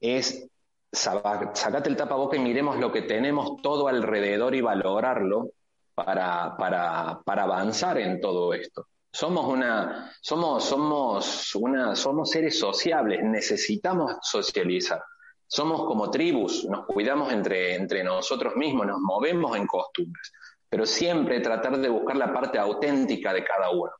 [0.00, 0.46] es
[0.92, 5.52] sacate el tapaboca y miremos lo que tenemos todo alrededor y valorarlo
[5.94, 8.86] para, para, para avanzar en todo esto.
[9.10, 15.02] Somos una, somos, somos una, somos seres sociables, necesitamos socializar.
[15.46, 20.30] Somos como tribus, nos cuidamos entre, entre nosotros mismos, nos movemos en costumbres,
[20.68, 23.90] pero siempre tratar de buscar la parte auténtica de cada uno.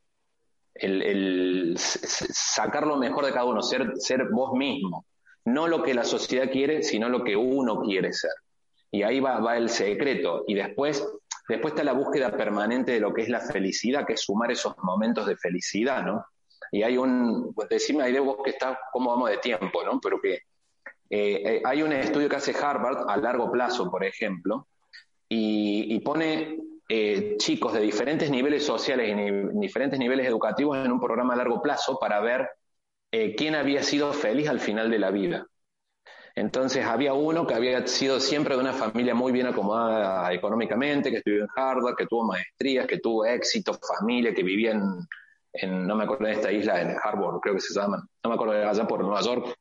[0.74, 5.06] El, el sacar lo mejor de cada uno, ser, ser vos mismo.
[5.46, 8.32] No lo que la sociedad quiere, sino lo que uno quiere ser.
[8.90, 10.44] Y ahí va, va el secreto.
[10.46, 11.02] Y después
[11.48, 14.76] Después está la búsqueda permanente de lo que es la felicidad, que es sumar esos
[14.82, 16.26] momentos de felicidad, ¿no?
[16.70, 19.98] Y hay un, pues decime ahí de vos que está, cómo vamos de tiempo, ¿no?
[19.98, 20.40] Pero que eh,
[21.10, 24.68] eh, hay un estudio que hace Harvard a largo plazo, por ejemplo,
[25.26, 31.34] y, pone eh, chicos de diferentes niveles sociales y diferentes niveles educativos en un programa
[31.34, 32.48] a largo plazo para ver
[33.36, 35.46] quién había sido feliz al final de la vida.
[36.38, 41.16] Entonces había uno que había sido siempre de una familia muy bien acomodada económicamente, que
[41.16, 46.04] estudió en Harvard, que tuvo maestrías, que tuvo éxito, familia, que vivía en, no me
[46.04, 49.00] acuerdo de esta isla, en Harvard, creo que se llama, no me acuerdo allá por
[49.00, 49.52] Nueva York.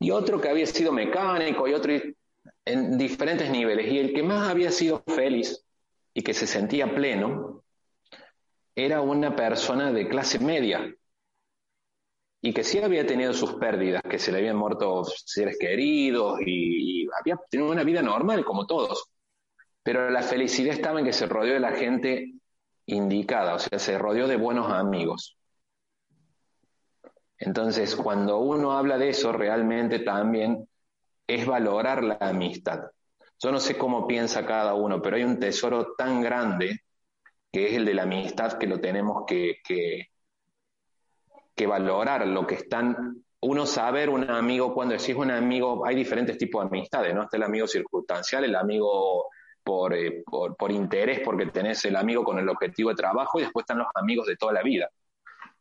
[0.00, 1.92] Y otro que había sido mecánico y otro
[2.64, 3.92] en diferentes niveles.
[3.92, 5.64] Y el que más había sido feliz
[6.12, 7.62] y que se sentía pleno
[8.74, 10.92] era una persona de clase media,
[12.42, 17.06] y que sí había tenido sus pérdidas, que se le habían muerto seres queridos y,
[17.20, 19.10] había tenido una vida normal como todos.
[19.82, 22.34] Pero la felicidad estaba en que se rodeó de la gente
[22.86, 25.36] indicada, o sea, se rodeó de buenos amigos.
[27.38, 30.68] Entonces, cuando uno habla de eso, realmente también
[31.26, 32.90] es valorar la amistad.
[33.42, 36.80] Yo no sé cómo piensa cada uno, pero hay un tesoro tan grande
[37.50, 39.56] que es el de la amistad que lo tenemos que,
[41.66, 46.62] valorar lo que están, uno saber un amigo, cuando decís un amigo, hay diferentes tipos
[46.62, 47.22] de amistades, ¿no?
[47.22, 49.26] Está el amigo circunstancial, el amigo
[49.62, 53.42] por, eh, por, por, interés, porque tenés el amigo con el objetivo de trabajo, y
[53.42, 54.90] después están los amigos de toda la vida.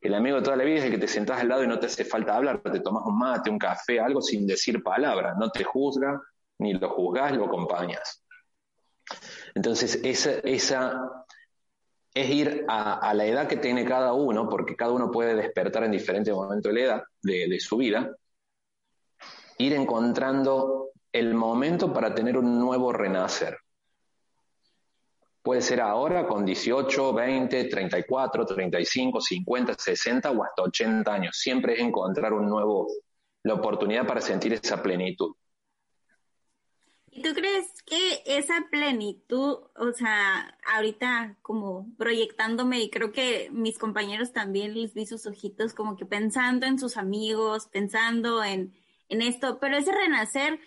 [0.01, 1.77] El amigo de toda la vida es el que te sentás al lado y no
[1.77, 5.49] te hace falta hablar, te tomas un mate, un café, algo sin decir palabras, no
[5.49, 6.21] te juzga,
[6.59, 8.23] ni lo juzgás, lo acompañas.
[9.55, 11.25] Entonces, esa, esa
[12.13, 15.91] es ir a, la edad que tiene cada uno, porque cada uno puede despertar en
[15.91, 18.15] diferentes momentos de la edad de, su vida,
[19.57, 23.57] ir encontrando el momento para tener un nuevo renacer.
[25.41, 31.37] Puede ser ahora con 18, 20, 34, 35, 50, 60 o hasta 80 años.
[31.37, 32.87] Siempre es encontrar un nuevo,
[33.43, 35.33] la oportunidad para sentir esa plenitud.
[37.19, 43.77] ¿Y tú crees que esa plenitud, o sea, ahorita como proyectándome y creo que mis
[43.77, 48.73] compañeros también les vi sus ojitos como que pensando en sus amigos, pensando en,
[49.09, 50.61] en esto, pero ese renacer,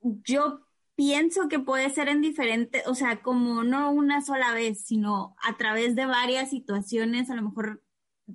[0.00, 0.64] yo
[0.94, 5.56] pienso que puede ser en diferente, o sea, como no una sola vez, sino a
[5.56, 7.82] través de varias situaciones, a lo mejor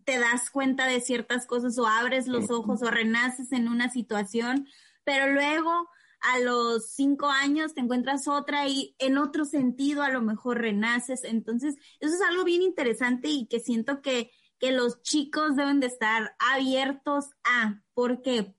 [0.03, 4.67] te das cuenta de ciertas cosas o abres los ojos o renaces en una situación,
[5.05, 5.87] pero luego
[6.21, 11.23] a los cinco años te encuentras otra y en otro sentido a lo mejor renaces.
[11.23, 15.87] Entonces, eso es algo bien interesante y que siento que, que los chicos deben de
[15.87, 18.55] estar abiertos a, porque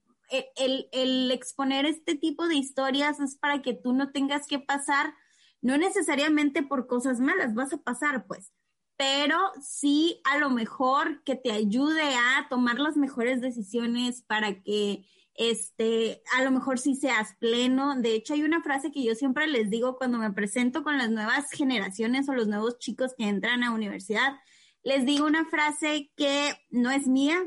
[0.57, 5.15] el, el exponer este tipo de historias es para que tú no tengas que pasar,
[5.61, 8.53] no necesariamente por cosas malas, vas a pasar pues,
[8.97, 15.07] pero sí a lo mejor que te ayude a tomar las mejores decisiones para que
[15.39, 17.95] este, a lo mejor sí seas pleno.
[17.95, 21.11] De hecho, hay una frase que yo siempre les digo cuando me presento con las
[21.11, 24.37] nuevas generaciones o los nuevos chicos que entran a universidad.
[24.83, 27.39] Les digo una frase que no es mía,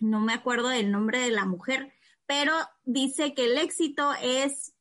[0.00, 1.94] no me acuerdo del nombre de la mujer,
[2.26, 2.52] pero
[2.84, 4.74] dice que el éxito es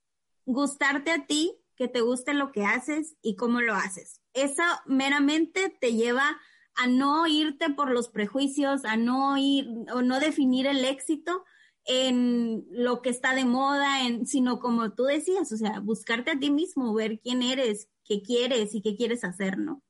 [0.46, 4.20] gustarte a ti, que te guste lo que haces y cómo lo haces.
[4.34, 6.38] Eso meramente te lleva
[6.76, 11.46] a no irte por los prejuicios, a no ir o no definir el éxito,
[11.86, 16.40] en lo que está de moda, en, sino como tú decías, o sea, buscarte a
[16.40, 19.82] ti mismo, ver quién eres, qué quieres y qué quieres hacer, ¿no?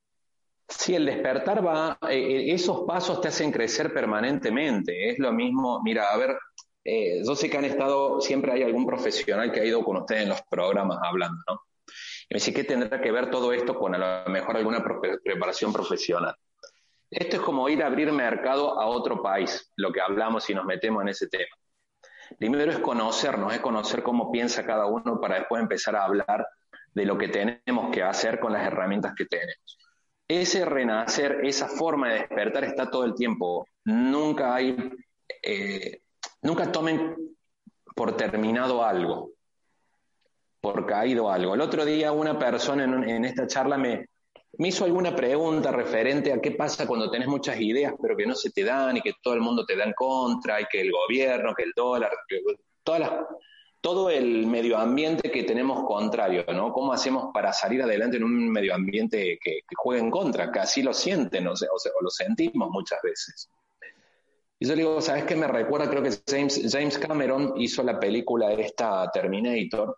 [0.68, 5.10] Sí, el despertar va, eh, eh, esos pasos te hacen crecer permanentemente.
[5.10, 6.38] Es lo mismo, mira, a ver,
[6.84, 10.24] eh, yo sé que han estado, siempre hay algún profesional que ha ido con ustedes
[10.24, 11.62] en los programas hablando, ¿no?
[12.30, 14.84] Y me dice, ¿qué tendrá que ver todo esto con a lo mejor alguna
[15.24, 16.36] preparación profesional?
[17.10, 20.64] Esto es como ir a abrir mercado a otro país, lo que hablamos y nos
[20.64, 21.54] metemos en ese tema.
[22.38, 26.48] Primero es conocernos, es conocer cómo piensa cada uno para después empezar a hablar
[26.94, 29.78] de lo que tenemos que hacer con las herramientas que tenemos.
[30.28, 33.68] Ese renacer, esa forma de despertar está todo el tiempo.
[33.86, 34.78] Nunca hay,
[35.44, 36.02] eh,
[36.42, 37.16] nunca tomen
[37.96, 39.32] por terminado algo,
[40.62, 41.56] por caído algo.
[41.56, 44.08] El otro día una persona en esta charla me,
[44.62, 48.36] me hizo alguna pregunta referente a qué pasa cuando tenés muchas ideas pero que no
[48.36, 50.92] se te dan y que todo el mundo te da en contra y que el
[50.92, 52.42] gobierno, que el dólar, que
[53.82, 56.72] todo el medio ambiente que tenemos contrario, ¿no?
[56.74, 60.52] ¿Cómo hacemos para salir adelante en un medio ambiente que, juegue en contra?
[60.52, 63.50] Que así lo sienten o, o, lo sentimos muchas veces.
[64.60, 65.90] Y yo digo, ¿sabes qué me recuerda?
[65.90, 69.98] Creo que James, James Cameron hizo la película esta Terminator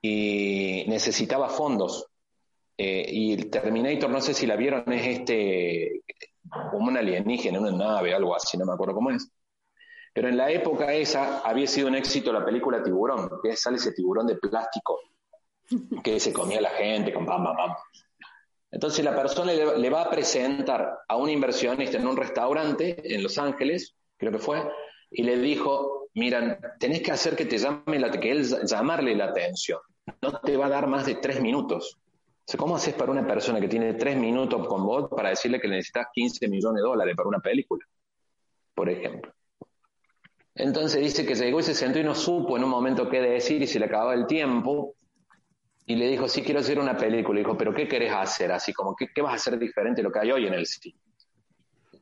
[0.00, 2.09] y necesitaba fondos
[2.82, 6.02] eh, y el Terminator, no sé si la vieron, es este,
[6.70, 9.30] como un alienígena, una nave, algo así, no me acuerdo cómo es.
[10.14, 13.92] Pero en la época esa había sido un éxito la película Tiburón, que sale ese
[13.92, 14.98] tiburón de plástico
[16.02, 17.76] que se comía la gente con pam, pam, pam.
[18.70, 23.36] Entonces la persona le, va a presentar a un inversionista en un restaurante en Los
[23.36, 24.66] Ángeles, creo que fue,
[25.10, 29.26] y le dijo, miran, tenés que hacer que te llame la, que él llamarle la
[29.26, 29.80] atención.
[30.22, 32.00] No te va a dar más de tres minutos.
[32.56, 36.08] ¿Cómo haces para una persona que tiene tres minutos con vos para decirle que necesitas
[36.12, 37.84] 15 millones de dólares para una película?
[38.74, 39.32] Por ejemplo.
[40.54, 43.62] Entonces dice que llegó y se sentó y no supo en un momento qué decir
[43.62, 44.94] y se le acababa el tiempo.
[45.86, 47.40] Y le dijo, sí, quiero hacer una película.
[47.40, 48.52] Y dijo, ¿pero qué querés hacer?
[48.52, 50.66] Así como, ¿qué, qué vas a hacer diferente de lo que hay hoy en el
[50.66, 50.98] cine?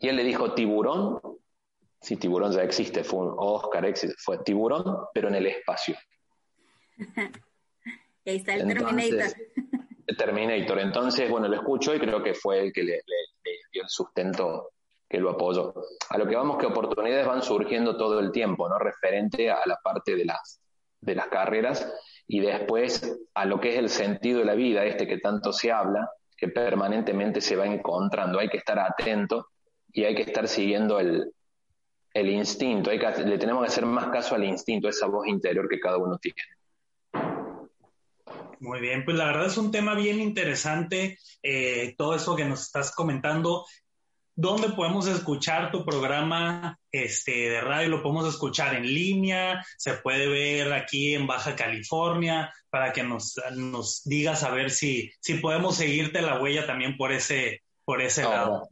[0.00, 1.20] Y él le dijo, ¿tiburón?
[2.00, 5.96] Sí, tiburón ya existe, fue un Oscar, fue tiburón, pero en el espacio.
[8.26, 9.36] ahí está el Terminator.
[10.16, 10.78] Terminator.
[10.80, 13.02] Entonces, bueno, lo escucho y creo que fue el que le,
[13.72, 14.70] dio el sustento
[15.08, 15.74] que lo apoyó.
[16.10, 18.78] A lo que vamos que oportunidades van surgiendo todo el tiempo, ¿no?
[18.78, 20.60] Referente a la parte de las,
[21.00, 21.92] de las carreras
[22.26, 25.72] y después a lo que es el sentido de la vida, este que tanto se
[25.72, 28.38] habla, que permanentemente se va encontrando.
[28.38, 29.48] Hay que estar atento
[29.92, 31.32] y hay que estar siguiendo el,
[32.12, 32.90] el instinto.
[32.90, 35.98] Hay que, le tenemos que hacer más caso al instinto, esa voz interior que cada
[35.98, 36.40] uno tiene.
[38.60, 42.62] Muy bien, pues la verdad es un tema bien interesante, eh, todo eso que nos
[42.62, 43.64] estás comentando.
[44.34, 47.88] ¿Dónde podemos escuchar tu programa este, de radio?
[47.88, 49.64] ¿Lo podemos escuchar en línea?
[49.76, 52.52] ¿Se puede ver aquí en Baja California?
[52.70, 53.34] Para que nos,
[54.04, 58.68] digas a ver si, si podemos seguirte la huella también por ese, por ese lado.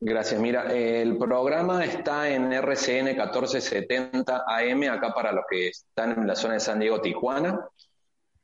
[0.00, 0.40] Gracias.
[0.40, 6.36] Mira, el programa está en RCN 1470 AM, acá para los que están en la
[6.36, 7.58] zona de San Diego, Tijuana,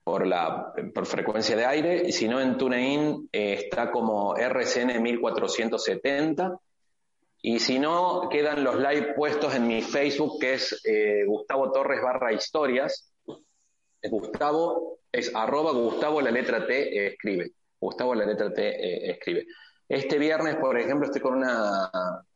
[0.05, 2.03] por, la, por frecuencia de aire.
[2.07, 6.59] Y si no, en TuneIn eh, está como RCN 1470.
[7.43, 12.01] Y si no, quedan los live puestos en mi Facebook, que es eh, Gustavo Torres
[12.03, 13.13] barra historias.
[14.01, 17.53] Es Gustavo, es arroba Gustavo la letra T escribe.
[17.81, 19.47] Gustavo la letra T escribe.
[19.89, 21.91] Este viernes, por ejemplo, estoy con una,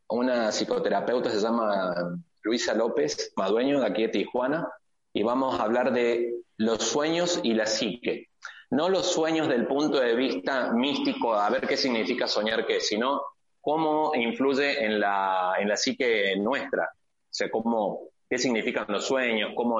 [0.08, 1.94] una psicoterapeuta, se llama
[2.42, 4.68] Luisa López Madueño, de aquí de Tijuana,
[5.12, 8.28] y vamos a hablar de los sueños y la psique.
[8.70, 13.22] No los sueños del punto de vista místico, a ver qué significa soñar qué, sino
[13.60, 16.84] cómo influye en la, en la psique nuestra.
[16.84, 19.78] O sea, cómo, qué significan los sueños, cómo,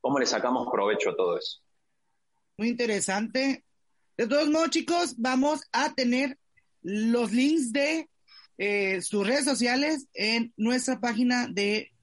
[0.00, 1.60] cómo le sacamos provecho a todo eso.
[2.58, 3.64] Muy interesante.
[4.16, 6.38] De todos modos, chicos, vamos a tener
[6.82, 8.08] los links de
[8.58, 11.93] eh, sus redes sociales en nuestra página de,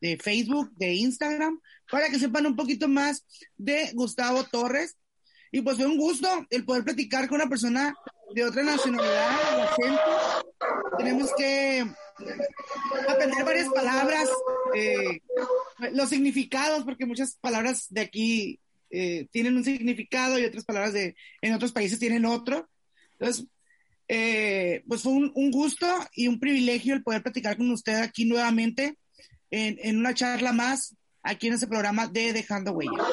[0.00, 3.24] de Facebook, de Instagram, para que sepan un poquito más
[3.56, 4.96] de Gustavo Torres.
[5.52, 7.94] Y pues fue un gusto el poder platicar con una persona
[8.34, 10.00] de otra nacionalidad, de acento.
[10.98, 11.84] Tenemos que
[13.08, 14.28] aprender varias palabras,
[14.74, 15.20] eh,
[15.92, 21.16] los significados, porque muchas palabras de aquí eh, tienen un significado y otras palabras de
[21.42, 22.68] en otros países tienen otro.
[23.18, 23.46] Entonces,
[24.08, 28.96] eh, pues fue un, gusto y un privilegio el poder platicar con usted aquí nuevamente
[29.50, 33.04] en, en una charla más aquí en este programa de Dejando Huella.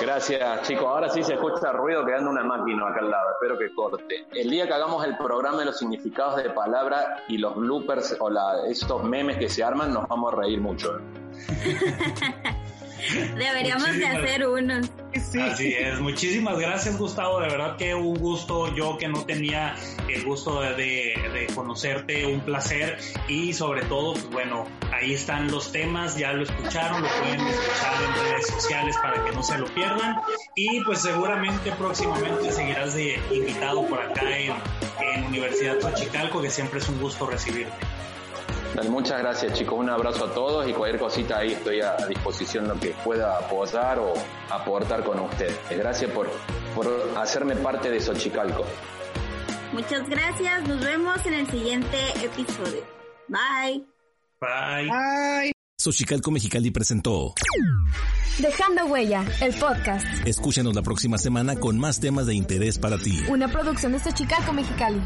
[0.00, 0.84] Gracias, chicos.
[0.86, 3.30] Ahora sí se escucha ruido quedando una máquina acá al lado.
[3.32, 4.26] Espero que corte.
[4.32, 8.30] El día que hagamos el programa de los significados de palabra y los bloopers o
[8.30, 11.00] la, estos memes que se arman, nos vamos a reír mucho.
[13.36, 14.80] Deberíamos de hacer uno.
[15.14, 15.98] Así es.
[16.00, 17.40] Muchísimas gracias, Gustavo.
[17.40, 18.74] De verdad que un gusto.
[18.74, 19.74] Yo que no tenía
[20.08, 22.98] el gusto de, conocerte, un placer.
[23.28, 26.16] Y sobre todo, pues bueno, ahí están los temas.
[26.16, 30.16] Ya lo escucharon, lo pueden escuchar en redes sociales para que no se lo pierdan.
[30.54, 34.52] Y pues seguramente próximamente seguirás de invitado por acá en,
[35.00, 37.86] en Universidad Xochicalco, que siempre es un gusto recibirte.
[38.86, 42.78] Muchas gracias chicos, un abrazo a todos y cualquier cosita ahí estoy a disposición lo
[42.78, 44.14] que pueda apoyar o
[44.50, 45.56] aportar con ustedes.
[45.70, 46.30] Gracias por,
[46.74, 48.64] por hacerme parte de Xochicalco.
[49.72, 52.82] Muchas gracias, nos vemos en el siguiente episodio.
[53.28, 53.84] Bye.
[54.40, 54.88] Bye.
[54.88, 55.52] Bye.
[55.80, 57.34] Xochicalco Mexicali presentó
[58.38, 60.06] Dejando Huella, el podcast.
[60.24, 63.20] Escúchanos la próxima semana con más temas de interés para ti.
[63.28, 65.00] Una producción de Xochicalco Mexicali.